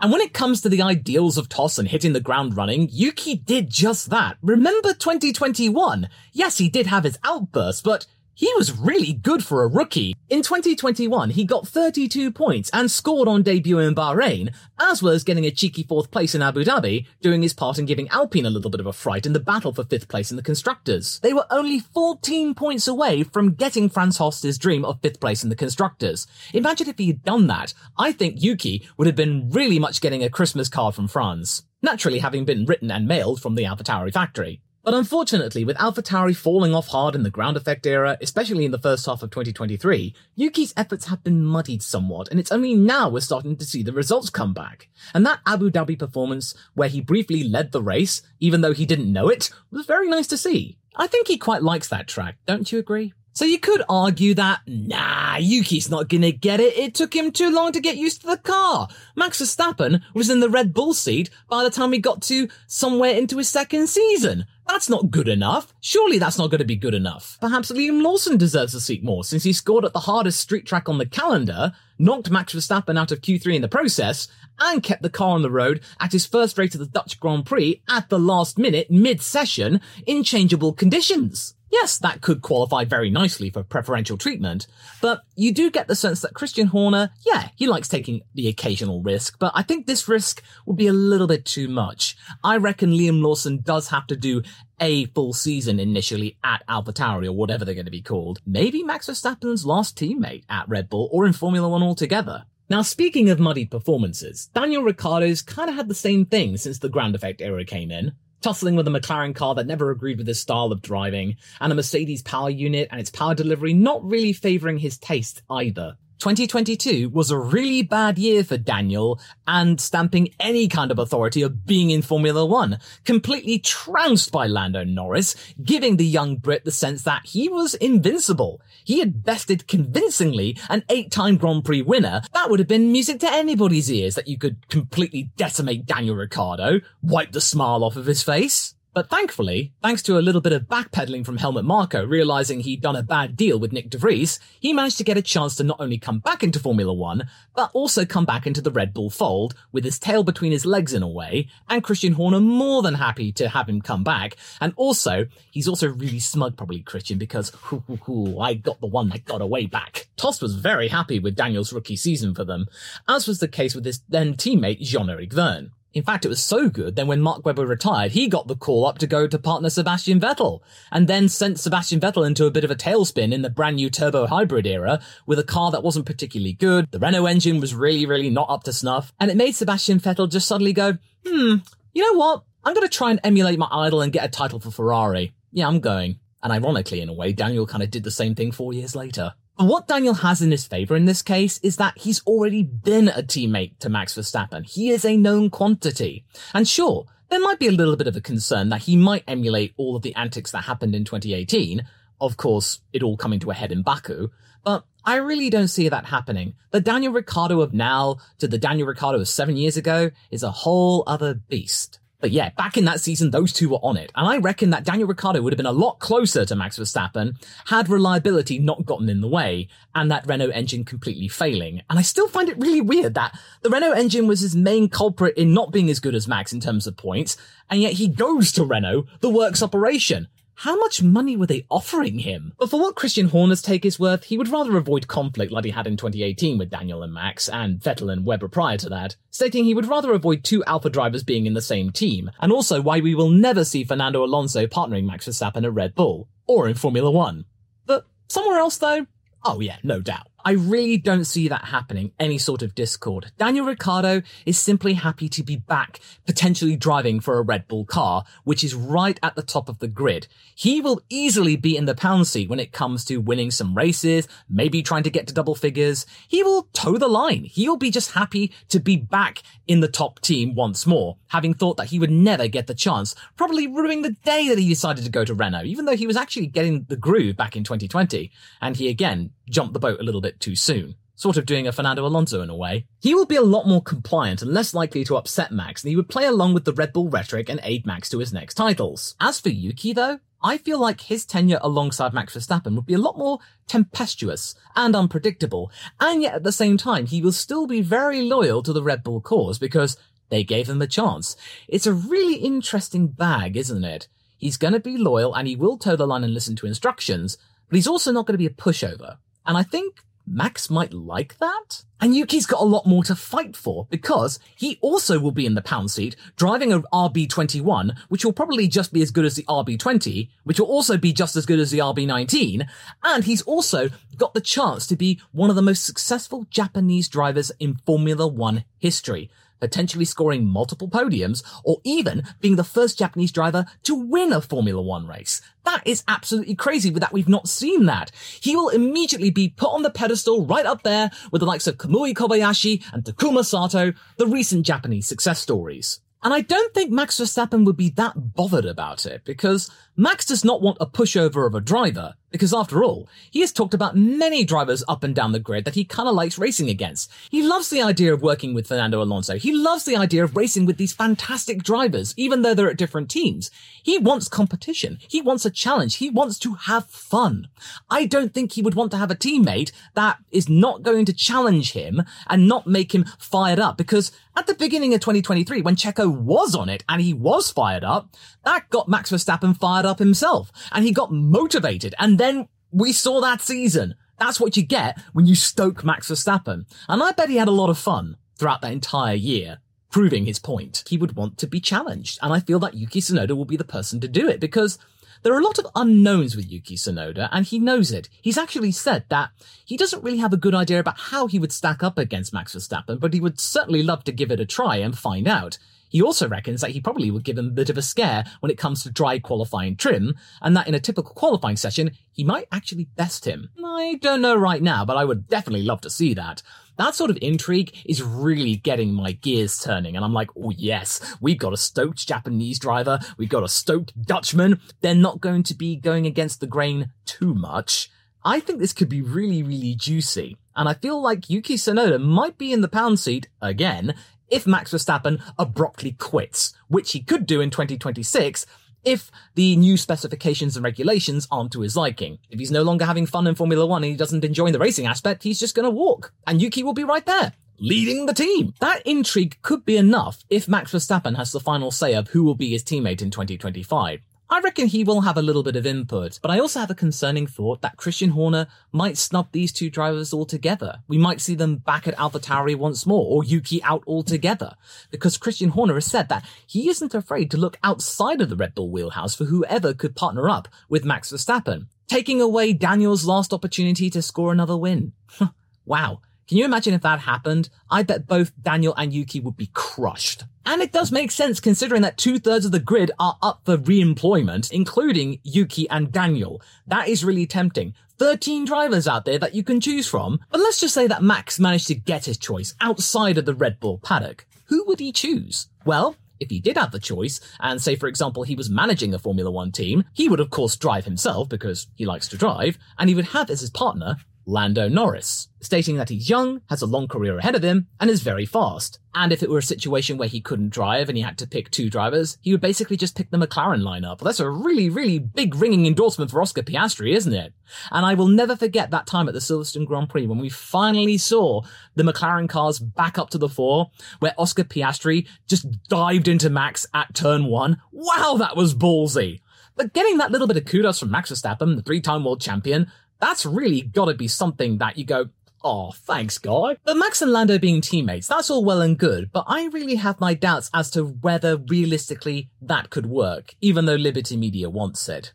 And 0.00 0.12
when 0.12 0.20
it 0.20 0.32
comes 0.32 0.60
to 0.60 0.68
the 0.68 0.82
ideals 0.82 1.36
of 1.36 1.48
Tost 1.48 1.78
and 1.78 1.88
hitting 1.88 2.12
the 2.12 2.20
ground 2.20 2.56
running, 2.56 2.88
Yuki 2.90 3.34
did 3.34 3.68
just 3.68 4.10
that. 4.10 4.36
Remember 4.42 4.92
2021? 4.94 6.08
Yes, 6.32 6.58
he 6.58 6.68
did 6.68 6.86
have 6.86 7.02
his 7.02 7.18
outburst, 7.24 7.82
but 7.82 8.06
he 8.38 8.52
was 8.56 8.78
really 8.78 9.12
good 9.12 9.44
for 9.44 9.64
a 9.64 9.66
rookie. 9.66 10.14
In 10.28 10.42
2021, 10.42 11.30
he 11.30 11.44
got 11.44 11.66
32 11.66 12.30
points 12.30 12.70
and 12.72 12.88
scored 12.88 13.26
on 13.26 13.42
debut 13.42 13.80
in 13.80 13.96
Bahrain, 13.96 14.54
as 14.78 15.02
well 15.02 15.12
as 15.12 15.24
getting 15.24 15.44
a 15.44 15.50
cheeky 15.50 15.82
fourth 15.82 16.12
place 16.12 16.36
in 16.36 16.42
Abu 16.42 16.62
Dhabi, 16.62 17.08
doing 17.20 17.42
his 17.42 17.52
part 17.52 17.80
in 17.80 17.84
giving 17.84 18.06
Alpine 18.10 18.46
a 18.46 18.50
little 18.50 18.70
bit 18.70 18.78
of 18.78 18.86
a 18.86 18.92
fright 18.92 19.26
in 19.26 19.32
the 19.32 19.40
battle 19.40 19.74
for 19.74 19.82
fifth 19.82 20.06
place 20.06 20.30
in 20.30 20.36
the 20.36 20.42
constructors. 20.44 21.18
They 21.18 21.32
were 21.32 21.46
only 21.50 21.80
14 21.80 22.54
points 22.54 22.86
away 22.86 23.24
from 23.24 23.54
getting 23.54 23.88
Franz 23.88 24.18
Tost's 24.18 24.56
dream 24.56 24.84
of 24.84 25.02
fifth 25.02 25.18
place 25.18 25.42
in 25.42 25.50
the 25.50 25.56
constructors. 25.56 26.28
Imagine 26.54 26.88
if 26.88 26.98
he 26.98 27.08
had 27.08 27.24
done 27.24 27.48
that. 27.48 27.74
I 27.98 28.12
think 28.12 28.40
Yuki 28.40 28.88
would 28.96 29.08
have 29.08 29.16
been 29.16 29.50
really 29.50 29.80
much 29.80 30.00
getting 30.00 30.22
a 30.22 30.30
Christmas 30.30 30.68
card 30.68 30.94
from 30.94 31.08
Franz. 31.08 31.64
Naturally 31.82 32.20
having 32.20 32.44
been 32.44 32.66
written 32.66 32.92
and 32.92 33.08
mailed 33.08 33.42
from 33.42 33.56
the 33.56 33.64
AlphaTauri 33.64 34.12
factory. 34.12 34.60
But 34.88 34.94
unfortunately, 34.94 35.66
with 35.66 35.76
AlphaTauri 35.76 36.34
falling 36.34 36.74
off 36.74 36.88
hard 36.88 37.14
in 37.14 37.22
the 37.22 37.30
ground 37.30 37.58
effect 37.58 37.84
era, 37.84 38.16
especially 38.22 38.64
in 38.64 38.70
the 38.70 38.78
first 38.78 39.04
half 39.04 39.22
of 39.22 39.28
2023, 39.28 40.14
Yuki's 40.34 40.72
efforts 40.78 41.08
have 41.08 41.22
been 41.22 41.44
muddied 41.44 41.82
somewhat, 41.82 42.28
and 42.30 42.40
it's 42.40 42.50
only 42.50 42.72
now 42.74 43.10
we're 43.10 43.20
starting 43.20 43.54
to 43.58 43.66
see 43.66 43.82
the 43.82 43.92
results 43.92 44.30
come 44.30 44.54
back. 44.54 44.88
And 45.12 45.26
that 45.26 45.40
Abu 45.44 45.68
Dhabi 45.68 45.98
performance, 45.98 46.54
where 46.72 46.88
he 46.88 47.02
briefly 47.02 47.44
led 47.44 47.72
the 47.72 47.82
race, 47.82 48.22
even 48.40 48.62
though 48.62 48.72
he 48.72 48.86
didn't 48.86 49.12
know 49.12 49.28
it, 49.28 49.50
was 49.70 49.84
very 49.84 50.08
nice 50.08 50.26
to 50.28 50.38
see. 50.38 50.78
I 50.96 51.06
think 51.06 51.28
he 51.28 51.36
quite 51.36 51.62
likes 51.62 51.88
that 51.88 52.08
track, 52.08 52.38
don't 52.46 52.72
you 52.72 52.78
agree? 52.78 53.12
So 53.38 53.44
you 53.44 53.60
could 53.60 53.84
argue 53.88 54.34
that, 54.34 54.62
nah, 54.66 55.36
Yuki's 55.36 55.88
not 55.88 56.08
gonna 56.08 56.32
get 56.32 56.58
it. 56.58 56.76
It 56.76 56.92
took 56.92 57.14
him 57.14 57.30
too 57.30 57.52
long 57.52 57.70
to 57.70 57.80
get 57.80 57.96
used 57.96 58.22
to 58.22 58.26
the 58.26 58.36
car. 58.36 58.88
Max 59.14 59.40
Verstappen 59.40 60.02
was 60.12 60.28
in 60.28 60.40
the 60.40 60.50
Red 60.50 60.74
Bull 60.74 60.92
seat 60.92 61.30
by 61.48 61.62
the 61.62 61.70
time 61.70 61.92
he 61.92 62.00
got 62.00 62.20
to 62.22 62.48
somewhere 62.66 63.12
into 63.12 63.38
his 63.38 63.48
second 63.48 63.86
season. 63.86 64.44
That's 64.66 64.88
not 64.88 65.12
good 65.12 65.28
enough. 65.28 65.72
Surely 65.80 66.18
that's 66.18 66.36
not 66.36 66.50
going 66.50 66.58
to 66.58 66.64
be 66.64 66.74
good 66.74 66.94
enough. 66.94 67.38
Perhaps 67.40 67.70
Liam 67.70 68.02
Lawson 68.02 68.38
deserves 68.38 68.74
a 68.74 68.80
seat 68.80 69.04
more 69.04 69.22
since 69.22 69.44
he 69.44 69.52
scored 69.52 69.84
at 69.84 69.92
the 69.92 70.00
hardest 70.00 70.40
street 70.40 70.66
track 70.66 70.88
on 70.88 70.98
the 70.98 71.06
calendar, 71.06 71.72
knocked 71.96 72.32
Max 72.32 72.54
Verstappen 72.54 72.98
out 72.98 73.12
of 73.12 73.20
Q3 73.20 73.54
in 73.54 73.62
the 73.62 73.68
process, 73.68 74.26
and 74.58 74.82
kept 74.82 75.02
the 75.02 75.10
car 75.10 75.30
on 75.30 75.42
the 75.42 75.50
road 75.50 75.80
at 76.00 76.10
his 76.10 76.26
first 76.26 76.58
race 76.58 76.74
of 76.74 76.80
the 76.80 76.86
Dutch 76.86 77.20
Grand 77.20 77.46
Prix 77.46 77.80
at 77.88 78.08
the 78.08 78.18
last 78.18 78.58
minute, 78.58 78.90
mid-session, 78.90 79.80
in 80.06 80.24
changeable 80.24 80.72
conditions. 80.72 81.54
Yes, 81.70 81.98
that 81.98 82.22
could 82.22 82.40
qualify 82.40 82.84
very 82.84 83.10
nicely 83.10 83.50
for 83.50 83.62
preferential 83.62 84.16
treatment, 84.16 84.66
but 85.02 85.22
you 85.36 85.52
do 85.52 85.70
get 85.70 85.86
the 85.86 85.94
sense 85.94 86.20
that 86.20 86.34
Christian 86.34 86.68
Horner, 86.68 87.10
yeah, 87.26 87.50
he 87.56 87.66
likes 87.66 87.88
taking 87.88 88.22
the 88.34 88.48
occasional 88.48 89.02
risk, 89.02 89.38
but 89.38 89.52
I 89.54 89.62
think 89.62 89.86
this 89.86 90.08
risk 90.08 90.42
would 90.64 90.76
be 90.76 90.86
a 90.86 90.92
little 90.92 91.26
bit 91.26 91.44
too 91.44 91.68
much. 91.68 92.16
I 92.42 92.56
reckon 92.56 92.92
Liam 92.92 93.22
Lawson 93.22 93.60
does 93.62 93.88
have 93.88 94.06
to 94.06 94.16
do 94.16 94.42
a 94.80 95.06
full 95.06 95.32
season 95.32 95.78
initially 95.78 96.38
at 96.42 96.66
AlphaTauri 96.68 97.26
or 97.26 97.32
whatever 97.32 97.64
they're 97.64 97.74
going 97.74 97.84
to 97.84 97.90
be 97.90 98.02
called. 98.02 98.38
Maybe 98.46 98.82
Max 98.82 99.06
Verstappen's 99.08 99.66
last 99.66 99.96
teammate 99.96 100.44
at 100.48 100.68
Red 100.68 100.88
Bull 100.88 101.08
or 101.12 101.26
in 101.26 101.32
Formula 101.32 101.68
One 101.68 101.82
altogether. 101.82 102.44
Now, 102.70 102.82
speaking 102.82 103.30
of 103.30 103.40
muddy 103.40 103.64
performances, 103.64 104.50
Daniel 104.54 104.82
Ricciardo's 104.82 105.42
kind 105.42 105.70
of 105.70 105.76
had 105.76 105.88
the 105.88 105.94
same 105.94 106.26
thing 106.26 106.56
since 106.58 106.78
the 106.78 106.90
ground 106.90 107.14
effect 107.14 107.40
era 107.40 107.64
came 107.64 107.90
in 107.90 108.12
tussling 108.40 108.76
with 108.76 108.88
a 108.88 108.90
McLaren 108.90 109.34
car 109.34 109.54
that 109.54 109.66
never 109.66 109.90
agreed 109.90 110.18
with 110.18 110.26
his 110.26 110.40
style 110.40 110.72
of 110.72 110.82
driving, 110.82 111.36
and 111.60 111.72
a 111.72 111.74
Mercedes 111.74 112.22
power 112.22 112.50
unit 112.50 112.88
and 112.90 113.00
its 113.00 113.10
power 113.10 113.34
delivery 113.34 113.74
not 113.74 114.04
really 114.04 114.32
favoring 114.32 114.78
his 114.78 114.98
taste 114.98 115.42
either. 115.50 115.96
2022 116.18 117.10
was 117.10 117.30
a 117.30 117.38
really 117.38 117.82
bad 117.82 118.18
year 118.18 118.42
for 118.42 118.56
Daniel 118.56 119.20
and 119.46 119.80
stamping 119.80 120.28
any 120.40 120.66
kind 120.66 120.90
of 120.90 120.98
authority 120.98 121.42
of 121.42 121.64
being 121.64 121.90
in 121.90 122.02
Formula 122.02 122.44
One, 122.44 122.78
completely 123.04 123.58
trounced 123.58 124.32
by 124.32 124.46
Lando 124.46 124.84
Norris, 124.84 125.36
giving 125.62 125.96
the 125.96 126.06
young 126.06 126.36
Brit 126.36 126.64
the 126.64 126.72
sense 126.72 127.02
that 127.02 127.24
he 127.24 127.48
was 127.48 127.74
invincible. 127.74 128.60
He 128.84 128.98
had 128.98 129.22
bested 129.22 129.68
convincingly 129.68 130.58
an 130.68 130.82
eight-time 130.88 131.36
Grand 131.36 131.64
Prix 131.64 131.82
winner. 131.82 132.22
That 132.32 132.50
would 132.50 132.58
have 132.58 132.68
been 132.68 132.90
music 132.90 133.20
to 133.20 133.32
anybody's 133.32 133.90
ears 133.90 134.14
that 134.16 134.28
you 134.28 134.38
could 134.38 134.68
completely 134.68 135.30
decimate 135.36 135.86
Daniel 135.86 136.16
Ricciardo, 136.16 136.80
wipe 137.02 137.32
the 137.32 137.40
smile 137.40 137.84
off 137.84 137.96
of 137.96 138.06
his 138.06 138.22
face. 138.22 138.74
But 138.98 139.10
thankfully, 139.10 139.72
thanks 139.80 140.02
to 140.02 140.18
a 140.18 140.26
little 140.26 140.40
bit 140.40 140.52
of 140.52 140.64
backpedaling 140.64 141.24
from 141.24 141.36
Helmut 141.36 141.64
Marko, 141.64 142.04
realizing 142.04 142.58
he'd 142.58 142.80
done 142.80 142.96
a 142.96 143.02
bad 143.04 143.36
deal 143.36 143.56
with 143.56 143.70
Nick 143.70 143.90
de 143.90 143.96
Vries, 143.96 144.40
he 144.58 144.72
managed 144.72 144.98
to 144.98 145.04
get 145.04 145.16
a 145.16 145.22
chance 145.22 145.54
to 145.54 145.62
not 145.62 145.80
only 145.80 145.98
come 145.98 146.18
back 146.18 146.42
into 146.42 146.58
Formula 146.58 146.92
One, 146.92 147.28
but 147.54 147.70
also 147.74 148.04
come 148.04 148.24
back 148.24 148.44
into 148.44 148.60
the 148.60 148.72
Red 148.72 148.92
Bull 148.92 149.08
fold 149.08 149.54
with 149.70 149.84
his 149.84 150.00
tail 150.00 150.24
between 150.24 150.50
his 150.50 150.66
legs 150.66 150.92
in 150.92 151.04
a 151.04 151.08
way, 151.08 151.46
and 151.68 151.84
Christian 151.84 152.14
Horner 152.14 152.40
more 152.40 152.82
than 152.82 152.94
happy 152.94 153.30
to 153.34 153.48
have 153.48 153.68
him 153.68 153.80
come 153.80 154.02
back. 154.02 154.36
And 154.60 154.72
also, 154.74 155.26
he's 155.52 155.68
also 155.68 155.86
really 155.86 156.18
smug 156.18 156.56
probably 156.56 156.80
Christian 156.80 157.18
because, 157.18 157.50
hoo, 157.54 157.84
hoo, 157.86 158.00
hoo, 158.02 158.40
I 158.40 158.54
got 158.54 158.80
the 158.80 158.88
one 158.88 159.10
that 159.10 159.24
got 159.24 159.40
away 159.40 159.66
back. 159.66 160.08
Tost 160.16 160.42
was 160.42 160.56
very 160.56 160.88
happy 160.88 161.20
with 161.20 161.36
Daniel's 161.36 161.72
rookie 161.72 161.94
season 161.94 162.34
for 162.34 162.42
them, 162.42 162.66
as 163.06 163.28
was 163.28 163.38
the 163.38 163.46
case 163.46 163.76
with 163.76 163.84
his 163.84 164.00
then 164.08 164.34
teammate 164.34 164.80
Jean-Eric 164.80 165.32
Vergne. 165.32 165.70
In 165.94 166.02
fact, 166.02 166.24
it 166.24 166.28
was 166.28 166.42
so 166.42 166.68
good, 166.68 166.96
then 166.96 167.06
when 167.06 167.20
Mark 167.20 167.46
Webber 167.46 167.66
retired, 167.66 168.12
he 168.12 168.28
got 168.28 168.46
the 168.46 168.56
call 168.56 168.84
up 168.84 168.98
to 168.98 169.06
go 169.06 169.26
to 169.26 169.38
partner 169.38 169.70
Sebastian 169.70 170.20
Vettel, 170.20 170.60
and 170.92 171.08
then 171.08 171.28
sent 171.28 171.58
Sebastian 171.58 171.98
Vettel 171.98 172.26
into 172.26 172.44
a 172.44 172.50
bit 172.50 172.64
of 172.64 172.70
a 172.70 172.76
tailspin 172.76 173.32
in 173.32 173.42
the 173.42 173.50
brand 173.50 173.76
new 173.76 173.88
turbo 173.88 174.26
hybrid 174.26 174.66
era 174.66 175.00
with 175.26 175.38
a 175.38 175.44
car 175.44 175.70
that 175.70 175.82
wasn't 175.82 176.04
particularly 176.06 176.52
good. 176.52 176.90
The 176.90 176.98
Renault 176.98 177.26
engine 177.26 177.58
was 177.58 177.74
really, 177.74 178.04
really 178.04 178.28
not 178.28 178.50
up 178.50 178.64
to 178.64 178.72
snuff, 178.72 179.12
and 179.18 179.30
it 179.30 179.36
made 179.36 179.56
Sebastian 179.56 179.98
Vettel 179.98 180.30
just 180.30 180.46
suddenly 180.46 180.74
go, 180.74 180.98
hmm, 181.26 181.56
you 181.94 182.02
know 182.02 182.18
what? 182.18 182.44
I'm 182.64 182.74
gonna 182.74 182.88
try 182.88 183.10
and 183.10 183.20
emulate 183.24 183.58
my 183.58 183.68
idol 183.70 184.02
and 184.02 184.12
get 184.12 184.24
a 184.24 184.28
title 184.28 184.60
for 184.60 184.70
Ferrari. 184.70 185.32
Yeah, 185.52 185.68
I'm 185.68 185.80
going. 185.80 186.20
And 186.42 186.52
ironically, 186.52 187.00
in 187.00 187.08
a 187.08 187.14
way, 187.14 187.32
Daniel 187.32 187.66
kind 187.66 187.82
of 187.82 187.90
did 187.90 188.04
the 188.04 188.10
same 188.10 188.34
thing 188.34 188.52
four 188.52 188.72
years 188.72 188.94
later. 188.94 189.34
What 189.58 189.88
Daniel 189.88 190.14
has 190.14 190.40
in 190.40 190.52
his 190.52 190.68
favor 190.68 190.94
in 190.94 191.06
this 191.06 191.20
case 191.20 191.58
is 191.64 191.78
that 191.78 191.98
he's 191.98 192.24
already 192.26 192.62
been 192.62 193.08
a 193.08 193.24
teammate 193.24 193.76
to 193.80 193.88
Max 193.88 194.14
Verstappen. 194.14 194.64
He 194.64 194.90
is 194.90 195.04
a 195.04 195.16
known 195.16 195.50
quantity. 195.50 196.24
And 196.54 196.68
sure, 196.68 197.06
there 197.28 197.40
might 197.40 197.58
be 197.58 197.66
a 197.66 197.72
little 197.72 197.96
bit 197.96 198.06
of 198.06 198.14
a 198.14 198.20
concern 198.20 198.68
that 198.68 198.82
he 198.82 198.96
might 198.96 199.24
emulate 199.26 199.74
all 199.76 199.96
of 199.96 200.02
the 200.02 200.14
antics 200.14 200.52
that 200.52 200.62
happened 200.62 200.94
in 200.94 201.04
2018. 201.04 201.84
Of 202.20 202.36
course, 202.36 202.82
it 202.92 203.02
all 203.02 203.16
coming 203.16 203.40
to 203.40 203.50
a 203.50 203.54
head 203.54 203.72
in 203.72 203.82
Baku. 203.82 204.28
But 204.62 204.84
I 205.04 205.16
really 205.16 205.50
don't 205.50 205.66
see 205.66 205.88
that 205.88 206.06
happening. 206.06 206.54
The 206.70 206.80
Daniel 206.80 207.12
Ricciardo 207.12 207.60
of 207.60 207.74
now 207.74 208.18
to 208.38 208.46
the 208.46 208.58
Daniel 208.58 208.86
Ricciardo 208.86 209.18
of 209.18 209.28
seven 209.28 209.56
years 209.56 209.76
ago 209.76 210.12
is 210.30 210.44
a 210.44 210.52
whole 210.52 211.02
other 211.08 211.34
beast. 211.34 211.98
But 212.20 212.32
yeah, 212.32 212.50
back 212.50 212.76
in 212.76 212.84
that 212.86 213.00
season, 213.00 213.30
those 213.30 213.52
two 213.52 213.68
were 213.68 213.78
on 213.82 213.96
it. 213.96 214.10
And 214.16 214.26
I 214.26 214.38
reckon 214.38 214.70
that 214.70 214.84
Daniel 214.84 215.06
Ricciardo 215.06 215.40
would 215.40 215.52
have 215.52 215.56
been 215.56 215.66
a 215.66 215.72
lot 215.72 216.00
closer 216.00 216.44
to 216.44 216.56
Max 216.56 216.76
Verstappen 216.76 217.36
had 217.66 217.88
reliability 217.88 218.58
not 218.58 218.84
gotten 218.84 219.08
in 219.08 219.20
the 219.20 219.28
way 219.28 219.68
and 219.94 220.10
that 220.10 220.26
Renault 220.26 220.50
engine 220.50 220.84
completely 220.84 221.28
failing. 221.28 221.82
And 221.88 221.98
I 221.98 222.02
still 222.02 222.26
find 222.26 222.48
it 222.48 222.58
really 222.58 222.80
weird 222.80 223.14
that 223.14 223.38
the 223.62 223.70
Renault 223.70 223.92
engine 223.92 224.26
was 224.26 224.40
his 224.40 224.56
main 224.56 224.88
culprit 224.88 225.36
in 225.36 225.54
not 225.54 225.70
being 225.70 225.90
as 225.90 226.00
good 226.00 226.16
as 226.16 226.26
Max 226.26 226.52
in 226.52 226.58
terms 226.58 226.88
of 226.88 226.96
points. 226.96 227.36
And 227.70 227.80
yet 227.80 227.92
he 227.92 228.08
goes 228.08 228.50
to 228.52 228.64
Renault, 228.64 229.06
the 229.20 229.30
works 229.30 229.62
operation. 229.62 230.26
How 230.62 230.74
much 230.74 231.04
money 231.04 231.36
were 231.36 231.46
they 231.46 231.66
offering 231.70 232.18
him? 232.18 232.52
But 232.58 232.68
for 232.68 232.80
what 232.80 232.96
Christian 232.96 233.28
Horner's 233.28 233.62
take 233.62 233.84
is 233.84 234.00
worth, 234.00 234.24
he 234.24 234.36
would 234.36 234.48
rather 234.48 234.76
avoid 234.76 235.06
conflict 235.06 235.52
like 235.52 235.64
he 235.64 235.70
had 235.70 235.86
in 235.86 235.96
2018 235.96 236.58
with 236.58 236.68
Daniel 236.68 237.04
and 237.04 237.14
Max, 237.14 237.48
and 237.48 237.78
Vettel 237.78 238.12
and 238.12 238.26
Webber 238.26 238.48
prior 238.48 238.76
to 238.78 238.88
that, 238.88 239.14
stating 239.30 239.62
he 239.62 239.72
would 239.72 239.86
rather 239.86 240.12
avoid 240.12 240.42
two 240.42 240.64
Alpha 240.64 240.90
drivers 240.90 241.22
being 241.22 241.46
in 241.46 241.54
the 241.54 241.62
same 241.62 241.92
team, 241.92 242.32
and 242.40 242.50
also 242.50 242.80
why 242.80 242.98
we 242.98 243.14
will 243.14 243.30
never 243.30 243.64
see 243.64 243.84
Fernando 243.84 244.24
Alonso 244.24 244.66
partnering 244.66 245.04
Max 245.04 245.28
Verstappen 245.28 245.64
at 245.64 245.72
Red 245.72 245.94
Bull, 245.94 246.28
or 246.48 246.66
in 246.66 246.74
Formula 246.74 247.08
One. 247.08 247.44
But 247.86 248.08
somewhere 248.26 248.58
else 248.58 248.78
though? 248.78 249.06
Oh 249.44 249.60
yeah, 249.60 249.76
no 249.84 250.00
doubt. 250.00 250.26
I 250.48 250.52
really 250.52 250.96
don't 250.96 251.26
see 251.26 251.46
that 251.48 251.66
happening, 251.66 252.12
any 252.18 252.38
sort 252.38 252.62
of 252.62 252.74
discord. 252.74 253.32
Daniel 253.36 253.66
Ricciardo 253.66 254.22
is 254.46 254.58
simply 254.58 254.94
happy 254.94 255.28
to 255.28 255.42
be 255.42 255.56
back, 255.56 256.00
potentially 256.24 256.74
driving 256.74 257.20
for 257.20 257.36
a 257.36 257.42
Red 257.42 257.68
Bull 257.68 257.84
car, 257.84 258.24
which 258.44 258.64
is 258.64 258.74
right 258.74 259.20
at 259.22 259.36
the 259.36 259.42
top 259.42 259.68
of 259.68 259.78
the 259.78 259.88
grid. 259.88 260.26
He 260.54 260.80
will 260.80 261.02
easily 261.10 261.56
be 261.56 261.76
in 261.76 261.84
the 261.84 261.94
pound 261.94 262.28
seat 262.28 262.48
when 262.48 262.60
it 262.60 262.72
comes 262.72 263.04
to 263.04 263.18
winning 263.18 263.50
some 263.50 263.76
races, 263.76 264.26
maybe 264.48 264.82
trying 264.82 265.02
to 265.02 265.10
get 265.10 265.26
to 265.26 265.34
double 265.34 265.54
figures. 265.54 266.06
He 266.28 266.42
will 266.42 266.70
toe 266.72 266.96
the 266.96 267.08
line. 267.08 267.44
He'll 267.44 267.76
be 267.76 267.90
just 267.90 268.12
happy 268.12 268.54
to 268.70 268.80
be 268.80 268.96
back 268.96 269.42
in 269.66 269.80
the 269.80 269.86
top 269.86 270.18
team 270.20 270.54
once 270.54 270.86
more, 270.86 271.18
having 271.26 271.52
thought 271.52 271.76
that 271.76 271.88
he 271.88 271.98
would 271.98 272.10
never 272.10 272.48
get 272.48 272.68
the 272.68 272.74
chance, 272.74 273.14
probably 273.36 273.66
ruining 273.66 274.00
the 274.00 274.16
day 274.24 274.48
that 274.48 274.58
he 274.58 274.70
decided 274.70 275.04
to 275.04 275.10
go 275.10 275.26
to 275.26 275.34
Renault, 275.34 275.64
even 275.64 275.84
though 275.84 275.94
he 275.94 276.06
was 276.06 276.16
actually 276.16 276.46
getting 276.46 276.86
the 276.88 276.96
groove 276.96 277.36
back 277.36 277.54
in 277.54 277.64
2020. 277.64 278.30
And 278.62 278.78
he 278.78 278.88
again 278.88 279.32
jumped 279.50 279.72
the 279.72 279.78
boat 279.78 280.00
a 280.00 280.02
little 280.02 280.20
bit 280.20 280.37
too 280.40 280.56
soon. 280.56 280.94
Sort 281.14 281.36
of 281.36 281.46
doing 281.46 281.66
a 281.66 281.72
Fernando 281.72 282.06
Alonso 282.06 282.42
in 282.42 282.50
a 282.50 282.56
way. 282.56 282.86
He 283.00 283.14
will 283.14 283.26
be 283.26 283.36
a 283.36 283.42
lot 283.42 283.66
more 283.66 283.82
compliant 283.82 284.40
and 284.40 284.52
less 284.52 284.72
likely 284.72 285.02
to 285.04 285.16
upset 285.16 285.50
Max, 285.50 285.82
and 285.82 285.90
he 285.90 285.96
would 285.96 286.08
play 286.08 286.26
along 286.26 286.54
with 286.54 286.64
the 286.64 286.72
Red 286.72 286.92
Bull 286.92 287.08
rhetoric 287.08 287.48
and 287.48 287.58
aid 287.64 287.86
Max 287.86 288.08
to 288.10 288.20
his 288.20 288.32
next 288.32 288.54
titles. 288.54 289.16
As 289.20 289.40
for 289.40 289.48
Yuki 289.48 289.92
though, 289.92 290.20
I 290.40 290.58
feel 290.58 290.78
like 290.78 291.00
his 291.00 291.24
tenure 291.24 291.58
alongside 291.60 292.14
Max 292.14 292.36
Verstappen 292.36 292.76
would 292.76 292.86
be 292.86 292.94
a 292.94 292.98
lot 292.98 293.18
more 293.18 293.40
tempestuous 293.66 294.54
and 294.76 294.94
unpredictable, 294.94 295.72
and 295.98 296.22
yet 296.22 296.34
at 296.34 296.44
the 296.44 296.52
same 296.52 296.76
time, 296.76 297.06
he 297.06 297.20
will 297.20 297.32
still 297.32 297.66
be 297.66 297.80
very 297.80 298.22
loyal 298.22 298.62
to 298.62 298.72
the 298.72 298.82
Red 298.82 299.02
Bull 299.02 299.20
cause 299.20 299.58
because 299.58 299.96
they 300.28 300.44
gave 300.44 300.68
him 300.68 300.80
a 300.80 300.86
chance. 300.86 301.36
It's 301.66 301.86
a 301.86 301.92
really 301.92 302.36
interesting 302.36 303.08
bag, 303.08 303.56
isn't 303.56 303.84
it? 303.84 304.06
He's 304.36 304.56
gonna 304.56 304.78
be 304.78 304.96
loyal 304.96 305.34
and 305.34 305.48
he 305.48 305.56
will 305.56 305.76
toe 305.76 305.96
the 305.96 306.06
line 306.06 306.22
and 306.22 306.32
listen 306.32 306.54
to 306.56 306.66
instructions, 306.66 307.36
but 307.68 307.74
he's 307.74 307.88
also 307.88 308.12
not 308.12 308.26
gonna 308.26 308.38
be 308.38 308.46
a 308.46 308.50
pushover. 308.50 309.16
And 309.44 309.56
I 309.56 309.64
think 309.64 309.96
Max 310.30 310.70
might 310.70 310.92
like 310.92 311.38
that. 311.38 311.84
And 312.00 312.14
Yuki's 312.14 312.46
got 312.46 312.60
a 312.60 312.64
lot 312.64 312.86
more 312.86 313.02
to 313.04 313.16
fight 313.16 313.56
for 313.56 313.86
because 313.90 314.38
he 314.54 314.78
also 314.80 315.18
will 315.18 315.32
be 315.32 315.46
in 315.46 315.54
the 315.54 315.62
pound 315.62 315.90
seat 315.90 316.14
driving 316.36 316.72
a 316.72 316.80
RB21, 316.80 317.98
which 318.08 318.24
will 318.24 318.32
probably 318.32 318.68
just 318.68 318.92
be 318.92 319.02
as 319.02 319.10
good 319.10 319.24
as 319.24 319.34
the 319.34 319.42
RB20, 319.44 320.28
which 320.44 320.60
will 320.60 320.66
also 320.66 320.96
be 320.96 321.12
just 321.12 321.34
as 321.34 321.46
good 321.46 321.58
as 321.58 321.70
the 321.70 321.78
RB19. 321.78 322.66
And 323.02 323.24
he's 323.24 323.42
also 323.42 323.90
got 324.16 324.34
the 324.34 324.40
chance 324.40 324.86
to 324.86 324.96
be 324.96 325.20
one 325.32 325.50
of 325.50 325.56
the 325.56 325.62
most 325.62 325.84
successful 325.84 326.46
Japanese 326.50 327.08
drivers 327.08 327.50
in 327.58 327.80
Formula 327.84 328.26
One 328.26 328.64
history 328.78 329.30
potentially 329.60 330.04
scoring 330.04 330.46
multiple 330.46 330.88
podiums, 330.88 331.42
or 331.64 331.80
even 331.84 332.24
being 332.40 332.56
the 332.56 332.64
first 332.64 332.98
Japanese 332.98 333.32
driver 333.32 333.66
to 333.84 333.94
win 333.94 334.32
a 334.32 334.40
Formula 334.40 334.82
One 334.82 335.06
race. 335.06 335.40
That 335.64 335.86
is 335.86 336.04
absolutely 336.08 336.54
crazy 336.54 336.90
that 336.90 337.12
we've 337.12 337.28
not 337.28 337.48
seen 337.48 337.86
that. 337.86 338.10
He 338.40 338.56
will 338.56 338.70
immediately 338.70 339.30
be 339.30 339.48
put 339.48 339.72
on 339.72 339.82
the 339.82 339.90
pedestal 339.90 340.46
right 340.46 340.66
up 340.66 340.82
there 340.82 341.10
with 341.30 341.40
the 341.40 341.46
likes 341.46 341.66
of 341.66 341.76
Kamui 341.76 342.14
Kobayashi 342.14 342.84
and 342.92 343.04
Takuma 343.04 343.44
Sato, 343.44 343.92
the 344.16 344.26
recent 344.26 344.64
Japanese 344.64 345.06
success 345.06 345.40
stories. 345.40 346.00
And 346.22 346.34
I 346.34 346.40
don't 346.40 346.74
think 346.74 346.90
Max 346.90 347.20
Verstappen 347.20 347.64
would 347.64 347.76
be 347.76 347.90
that 347.90 348.34
bothered 348.34 348.64
about 348.64 349.06
it 349.06 349.24
because 349.24 349.70
Max 349.96 350.26
does 350.26 350.44
not 350.44 350.60
want 350.60 350.78
a 350.80 350.86
pushover 350.86 351.46
of 351.46 351.54
a 351.54 351.60
driver. 351.60 352.14
Because 352.30 352.52
after 352.52 352.84
all, 352.84 353.08
he 353.30 353.40
has 353.40 353.52
talked 353.52 353.74
about 353.74 353.96
many 353.96 354.44
drivers 354.44 354.84
up 354.86 355.02
and 355.02 355.14
down 355.14 355.32
the 355.32 355.38
grid 355.38 355.64
that 355.64 355.74
he 355.74 355.84
kind 355.84 356.08
of 356.08 356.14
likes 356.14 356.38
racing 356.38 356.68
against. 356.68 357.10
He 357.30 357.42
loves 357.42 357.70
the 357.70 357.82
idea 357.82 358.12
of 358.12 358.22
working 358.22 358.52
with 358.52 358.66
Fernando 358.66 359.02
Alonso. 359.02 359.38
He 359.38 359.52
loves 359.52 359.84
the 359.84 359.96
idea 359.96 360.24
of 360.24 360.36
racing 360.36 360.66
with 360.66 360.76
these 360.76 360.92
fantastic 360.92 361.62
drivers, 361.62 362.12
even 362.16 362.42
though 362.42 362.54
they're 362.54 362.70
at 362.70 362.76
different 362.76 363.10
teams. 363.10 363.50
He 363.82 363.96
wants 363.96 364.28
competition. 364.28 364.98
He 365.08 365.22
wants 365.22 365.46
a 365.46 365.50
challenge. 365.50 365.96
He 365.96 366.10
wants 366.10 366.38
to 366.40 366.54
have 366.54 366.86
fun. 366.86 367.48
I 367.88 368.04
don't 368.04 368.34
think 368.34 368.52
he 368.52 368.62
would 368.62 368.74
want 368.74 368.90
to 368.90 368.98
have 368.98 369.10
a 369.10 369.16
teammate 369.16 369.72
that 369.94 370.18
is 370.30 370.48
not 370.48 370.82
going 370.82 371.06
to 371.06 371.12
challenge 371.12 371.72
him 371.72 372.02
and 372.28 372.46
not 372.46 372.66
make 372.66 372.94
him 372.94 373.06
fired 373.18 373.58
up 373.58 373.78
because 373.78 374.12
at 374.38 374.46
the 374.46 374.54
beginning 374.54 374.94
of 374.94 375.00
2023, 375.00 375.62
when 375.62 375.74
Checo 375.74 376.08
was 376.08 376.54
on 376.54 376.68
it 376.68 376.84
and 376.88 377.00
he 377.00 377.12
was 377.12 377.50
fired 377.50 377.82
up, 377.82 378.14
that 378.44 378.70
got 378.70 378.88
Max 378.88 379.10
Verstappen 379.10 379.56
fired 379.56 379.84
up 379.84 379.98
himself 379.98 380.52
and 380.70 380.84
he 380.84 380.92
got 380.92 381.12
motivated. 381.12 381.92
And 381.98 382.17
then 382.18 382.48
we 382.70 382.92
saw 382.92 383.20
that 383.20 383.40
season. 383.40 383.94
That's 384.18 384.40
what 384.40 384.56
you 384.56 384.64
get 384.64 384.98
when 385.12 385.26
you 385.26 385.34
stoke 385.34 385.84
Max 385.84 386.10
Verstappen. 386.10 386.66
And 386.88 387.02
I 387.02 387.12
bet 387.12 387.28
he 387.28 387.36
had 387.36 387.48
a 387.48 387.52
lot 387.52 387.70
of 387.70 387.78
fun 387.78 388.16
throughout 388.36 388.62
that 388.62 388.72
entire 388.72 389.14
year 389.14 389.58
proving 389.90 390.26
his 390.26 390.38
point. 390.38 390.84
He 390.88 390.98
would 390.98 391.16
want 391.16 391.38
to 391.38 391.46
be 391.46 391.60
challenged. 391.60 392.18
And 392.20 392.32
I 392.32 392.40
feel 392.40 392.58
that 392.60 392.74
Yuki 392.74 393.00
Tsunoda 393.00 393.36
will 393.36 393.44
be 393.44 393.56
the 393.56 393.64
person 393.64 394.00
to 394.00 394.08
do 394.08 394.28
it 394.28 394.40
because 394.40 394.78
there 395.22 395.32
are 395.32 395.40
a 395.40 395.44
lot 395.44 395.58
of 395.58 395.66
unknowns 395.74 396.36
with 396.36 396.50
Yuki 396.50 396.76
Tsunoda, 396.76 397.28
and 397.32 397.44
he 397.44 397.58
knows 397.58 397.90
it. 397.90 398.08
He's 398.22 398.38
actually 398.38 398.70
said 398.70 399.04
that 399.08 399.30
he 399.64 399.76
doesn't 399.76 400.04
really 400.04 400.18
have 400.18 400.32
a 400.32 400.36
good 400.36 400.54
idea 400.54 400.78
about 400.78 400.98
how 400.98 401.26
he 401.26 401.38
would 401.38 401.52
stack 401.52 401.82
up 401.82 401.98
against 401.98 402.32
Max 402.32 402.54
Verstappen, 402.54 403.00
but 403.00 403.14
he 403.14 403.20
would 403.20 403.40
certainly 403.40 403.82
love 403.82 404.04
to 404.04 404.12
give 404.12 404.30
it 404.30 404.40
a 404.40 404.46
try 404.46 404.76
and 404.76 404.96
find 404.96 405.26
out. 405.26 405.58
He 405.88 406.02
also 406.02 406.28
reckons 406.28 406.60
that 406.60 406.70
he 406.70 406.80
probably 406.80 407.10
would 407.10 407.24
give 407.24 407.38
him 407.38 407.48
a 407.48 407.52
bit 407.52 407.70
of 407.70 407.78
a 407.78 407.82
scare 407.82 408.24
when 408.40 408.50
it 408.50 408.58
comes 408.58 408.82
to 408.82 408.90
dry 408.90 409.18
qualifying 409.18 409.76
trim, 409.76 410.16
and 410.42 410.56
that 410.56 410.68
in 410.68 410.74
a 410.74 410.80
typical 410.80 411.14
qualifying 411.14 411.56
session, 411.56 411.92
he 412.12 412.24
might 412.24 412.48
actually 412.52 412.84
best 412.96 413.24
him. 413.24 413.50
I 413.64 413.98
don't 414.00 414.22
know 414.22 414.36
right 414.36 414.62
now, 414.62 414.84
but 414.84 414.96
I 414.96 415.04
would 415.04 415.28
definitely 415.28 415.64
love 415.64 415.80
to 415.82 415.90
see 415.90 416.14
that. 416.14 416.42
That 416.76 416.94
sort 416.94 417.10
of 417.10 417.18
intrigue 417.20 417.76
is 417.84 418.02
really 418.02 418.54
getting 418.54 418.92
my 418.92 419.12
gears 419.12 419.58
turning, 419.58 419.96
and 419.96 420.04
I'm 420.04 420.12
like, 420.12 420.30
oh 420.36 420.52
yes, 420.56 421.16
we've 421.20 421.38
got 421.38 421.52
a 421.52 421.56
stoked 421.56 422.06
Japanese 422.06 422.58
driver, 422.58 423.00
we've 423.16 423.28
got 423.28 423.42
a 423.42 423.48
stoked 423.48 424.00
Dutchman, 424.00 424.60
they're 424.80 424.94
not 424.94 425.20
going 425.20 425.42
to 425.44 425.54
be 425.54 425.74
going 425.74 426.06
against 426.06 426.40
the 426.40 426.46
grain 426.46 426.92
too 427.04 427.34
much. 427.34 427.90
I 428.24 428.40
think 428.40 428.58
this 428.58 428.72
could 428.72 428.88
be 428.88 429.00
really, 429.00 429.42
really 429.42 429.74
juicy. 429.74 430.36
And 430.54 430.68
I 430.68 430.74
feel 430.74 431.00
like 431.00 431.30
Yuki 431.30 431.54
Tsunoda 431.54 432.00
might 432.00 432.36
be 432.36 432.52
in 432.52 432.60
the 432.62 432.68
pound 432.68 432.98
seat 432.98 433.28
again 433.40 433.94
if 434.30 434.46
Max 434.46 434.72
Verstappen 434.72 435.22
abruptly 435.38 435.92
quits, 435.92 436.54
which 436.68 436.92
he 436.92 437.00
could 437.00 437.26
do 437.26 437.40
in 437.40 437.50
2026 437.50 438.46
if 438.84 439.10
the 439.34 439.56
new 439.56 439.76
specifications 439.76 440.56
and 440.56 440.64
regulations 440.64 441.26
aren't 441.30 441.52
to 441.52 441.60
his 441.60 441.76
liking. 441.76 442.18
If 442.30 442.38
he's 442.38 442.50
no 442.50 442.62
longer 442.62 442.84
having 442.84 443.06
fun 443.06 443.26
in 443.26 443.34
Formula 443.34 443.66
One 443.66 443.82
and 443.82 443.90
he 443.90 443.96
doesn't 443.96 444.24
enjoy 444.24 444.52
the 444.52 444.58
racing 444.58 444.86
aspect, 444.86 445.24
he's 445.24 445.40
just 445.40 445.54
gonna 445.54 445.70
walk. 445.70 446.12
And 446.26 446.40
Yuki 446.40 446.62
will 446.62 446.74
be 446.74 446.84
right 446.84 447.04
there. 447.04 447.32
Leading 447.60 448.06
the 448.06 448.14
team. 448.14 448.54
That 448.60 448.82
intrigue 448.86 449.36
could 449.42 449.64
be 449.64 449.76
enough 449.76 450.24
if 450.30 450.46
Max 450.46 450.72
Verstappen 450.72 451.16
has 451.16 451.32
the 451.32 451.40
final 451.40 451.72
say 451.72 451.94
of 451.94 452.08
who 452.08 452.22
will 452.22 452.36
be 452.36 452.50
his 452.50 452.62
teammate 452.62 453.02
in 453.02 453.10
2025. 453.10 454.00
I 454.30 454.40
reckon 454.40 454.66
he 454.66 454.84
will 454.84 455.00
have 455.00 455.16
a 455.16 455.22
little 455.22 455.42
bit 455.42 455.56
of 455.56 455.64
input, 455.64 456.18
but 456.20 456.30
I 456.30 456.38
also 456.38 456.60
have 456.60 456.70
a 456.70 456.74
concerning 456.74 457.26
thought 457.26 457.62
that 457.62 457.78
Christian 457.78 458.10
Horner 458.10 458.46
might 458.72 458.98
snub 458.98 459.28
these 459.32 459.52
two 459.52 459.70
drivers 459.70 460.12
altogether. 460.12 460.80
We 460.86 460.98
might 460.98 461.22
see 461.22 461.34
them 461.34 461.56
back 461.56 461.88
at 461.88 461.96
AlphaTauri 461.96 462.54
once 462.54 462.84
more, 462.84 463.06
or 463.06 463.24
Yuki 463.24 463.62
out 463.62 463.82
altogether, 463.86 464.54
because 464.90 465.16
Christian 465.16 465.48
Horner 465.48 465.74
has 465.74 465.86
said 465.86 466.10
that 466.10 466.26
he 466.46 466.68
isn't 466.68 466.94
afraid 466.94 467.30
to 467.30 467.38
look 467.38 467.56
outside 467.64 468.20
of 468.20 468.28
the 468.28 468.36
Red 468.36 468.54
Bull 468.54 468.70
wheelhouse 468.70 469.14
for 469.14 469.24
whoever 469.24 469.72
could 469.72 469.96
partner 469.96 470.28
up 470.28 470.46
with 470.68 470.84
Max 470.84 471.10
Verstappen, 471.10 471.68
taking 471.86 472.20
away 472.20 472.52
Daniel's 472.52 473.06
last 473.06 473.32
opportunity 473.32 473.88
to 473.88 474.02
score 474.02 474.30
another 474.30 474.58
win. 474.58 474.92
wow. 475.64 476.02
Can 476.28 476.36
you 476.36 476.44
imagine 476.44 476.74
if 476.74 476.82
that 476.82 477.00
happened? 477.00 477.48
I 477.70 477.82
bet 477.82 478.06
both 478.06 478.32
Daniel 478.42 478.74
and 478.76 478.92
Yuki 478.92 479.20
would 479.20 479.38
be 479.38 479.48
crushed. 479.54 480.24
And 480.50 480.62
it 480.62 480.72
does 480.72 480.90
make 480.90 481.10
sense 481.10 481.40
considering 481.40 481.82
that 481.82 481.98
two 481.98 482.18
thirds 482.18 482.46
of 482.46 482.52
the 482.52 482.58
grid 482.58 482.90
are 482.98 483.18
up 483.20 483.42
for 483.44 483.58
re-employment, 483.58 484.50
including 484.50 485.20
Yuki 485.22 485.68
and 485.68 485.92
Daniel. 485.92 486.40
That 486.66 486.88
is 486.88 487.04
really 487.04 487.26
tempting. 487.26 487.74
13 487.98 488.46
drivers 488.46 488.88
out 488.88 489.04
there 489.04 489.18
that 489.18 489.34
you 489.34 489.44
can 489.44 489.60
choose 489.60 489.86
from. 489.86 490.20
But 490.30 490.40
let's 490.40 490.58
just 490.58 490.72
say 490.72 490.86
that 490.86 491.02
Max 491.02 491.38
managed 491.38 491.66
to 491.66 491.74
get 491.74 492.06
his 492.06 492.16
choice 492.16 492.54
outside 492.62 493.18
of 493.18 493.26
the 493.26 493.34
Red 493.34 493.60
Bull 493.60 493.76
paddock. 493.76 494.26
Who 494.46 494.64
would 494.64 494.80
he 494.80 494.90
choose? 494.90 495.48
Well, 495.66 495.96
if 496.18 496.30
he 496.30 496.40
did 496.40 496.56
have 496.56 496.72
the 496.72 496.80
choice, 496.80 497.20
and 497.40 497.60
say 497.60 497.76
for 497.76 497.86
example 497.86 498.22
he 498.22 498.34
was 498.34 498.48
managing 498.48 498.94
a 498.94 498.98
Formula 498.98 499.30
One 499.30 499.52
team, 499.52 499.84
he 499.92 500.08
would 500.08 500.18
of 500.18 500.30
course 500.30 500.56
drive 500.56 500.86
himself 500.86 501.28
because 501.28 501.66
he 501.76 501.84
likes 501.84 502.08
to 502.08 502.16
drive, 502.16 502.56
and 502.78 502.88
he 502.88 502.94
would 502.94 503.08
have 503.08 503.28
as 503.28 503.42
his 503.42 503.50
partner 503.50 503.96
Lando 504.28 504.68
Norris, 504.68 505.28
stating 505.40 505.76
that 505.78 505.88
he's 505.88 506.10
young, 506.10 506.42
has 506.50 506.60
a 506.60 506.66
long 506.66 506.86
career 506.86 507.16
ahead 507.16 507.34
of 507.34 507.42
him, 507.42 507.66
and 507.80 507.88
is 507.88 508.02
very 508.02 508.26
fast. 508.26 508.78
And 508.94 509.10
if 509.10 509.22
it 509.22 509.30
were 509.30 509.38
a 509.38 509.42
situation 509.42 509.96
where 509.96 510.06
he 510.06 510.20
couldn't 510.20 510.50
drive 510.50 510.90
and 510.90 510.98
he 510.98 511.02
had 511.02 511.16
to 511.18 511.26
pick 511.26 511.50
two 511.50 511.70
drivers, 511.70 512.18
he 512.20 512.32
would 512.32 512.42
basically 512.42 512.76
just 512.76 512.94
pick 512.94 513.10
the 513.10 513.16
McLaren 513.16 513.62
lineup. 513.62 514.00
That's 514.00 514.20
a 514.20 514.28
really, 514.28 514.68
really 514.68 514.98
big 514.98 515.34
ringing 515.34 515.64
endorsement 515.64 516.10
for 516.10 516.20
Oscar 516.20 516.42
Piastri, 516.42 516.94
isn't 516.94 517.14
it? 517.14 517.32
And 517.70 517.86
I 517.86 517.94
will 517.94 518.08
never 518.08 518.36
forget 518.36 518.70
that 518.70 518.86
time 518.86 519.08
at 519.08 519.14
the 519.14 519.20
Silverstone 519.20 519.66
Grand 519.66 519.88
Prix 519.88 520.06
when 520.06 520.18
we 520.18 520.28
finally 520.28 520.98
saw 520.98 521.40
the 521.74 521.82
McLaren 521.82 522.28
cars 522.28 522.58
back 522.58 522.98
up 522.98 523.08
to 523.10 523.18
the 523.18 523.30
fore, 523.30 523.70
where 524.00 524.14
Oscar 524.18 524.44
Piastri 524.44 525.08
just 525.26 525.46
dived 525.68 526.06
into 526.06 526.28
Max 526.28 526.66
at 526.74 526.94
turn 526.94 527.24
one. 527.24 527.62
Wow, 527.72 528.16
that 528.18 528.36
was 528.36 528.54
ballsy! 528.54 529.22
But 529.56 529.72
getting 529.72 529.96
that 529.96 530.12
little 530.12 530.28
bit 530.28 530.36
of 530.36 530.44
kudos 530.44 530.78
from 530.78 530.90
Max 530.90 531.10
Verstappen, 531.10 531.56
the 531.56 531.62
three-time 531.62 532.04
world 532.04 532.20
champion, 532.20 532.70
that's 533.00 533.26
really 533.26 533.62
gotta 533.62 533.94
be 533.94 534.08
something 534.08 534.58
that 534.58 534.76
you 534.76 534.84
go, 534.84 535.10
Oh, 535.44 535.70
thanks, 535.70 536.18
guy. 536.18 536.56
But 536.64 536.76
Max 536.76 537.00
and 537.00 537.12
Lando 537.12 537.38
being 537.38 537.60
teammates, 537.60 538.08
that's 538.08 538.28
all 538.28 538.44
well 538.44 538.60
and 538.60 538.76
good, 538.76 539.12
but 539.12 539.24
I 539.28 539.46
really 539.46 539.76
have 539.76 540.00
my 540.00 540.14
doubts 540.14 540.50
as 540.52 540.70
to 540.72 540.84
whether 540.84 541.36
realistically 541.36 542.28
that 542.42 542.70
could 542.70 542.86
work, 542.86 543.34
even 543.40 543.64
though 543.64 543.76
Liberty 543.76 544.16
Media 544.16 544.50
wants 544.50 544.88
it. 544.88 545.12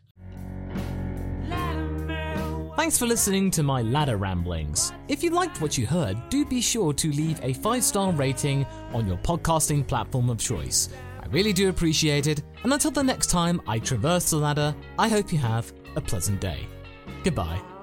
Thanks 2.76 2.98
for 2.98 3.06
listening 3.06 3.50
to 3.52 3.62
my 3.62 3.82
ladder 3.82 4.16
ramblings. 4.16 4.92
If 5.08 5.22
you 5.22 5.30
liked 5.30 5.60
what 5.60 5.78
you 5.78 5.86
heard, 5.86 6.16
do 6.28 6.44
be 6.44 6.60
sure 6.60 6.92
to 6.92 7.10
leave 7.12 7.38
a 7.42 7.54
five 7.54 7.84
star 7.84 8.12
rating 8.12 8.66
on 8.92 9.06
your 9.06 9.16
podcasting 9.18 9.86
platform 9.86 10.28
of 10.28 10.38
choice. 10.38 10.88
I 11.22 11.26
really 11.26 11.52
do 11.52 11.68
appreciate 11.68 12.26
it, 12.26 12.42
and 12.62 12.72
until 12.72 12.90
the 12.90 13.02
next 13.02 13.28
time 13.28 13.60
I 13.66 13.78
traverse 13.78 14.30
the 14.30 14.36
ladder, 14.36 14.74
I 14.98 15.08
hope 15.08 15.32
you 15.32 15.38
have 15.38 15.72
a 15.96 16.00
pleasant 16.00 16.40
day. 16.40 16.66
Goodbye. 17.22 17.73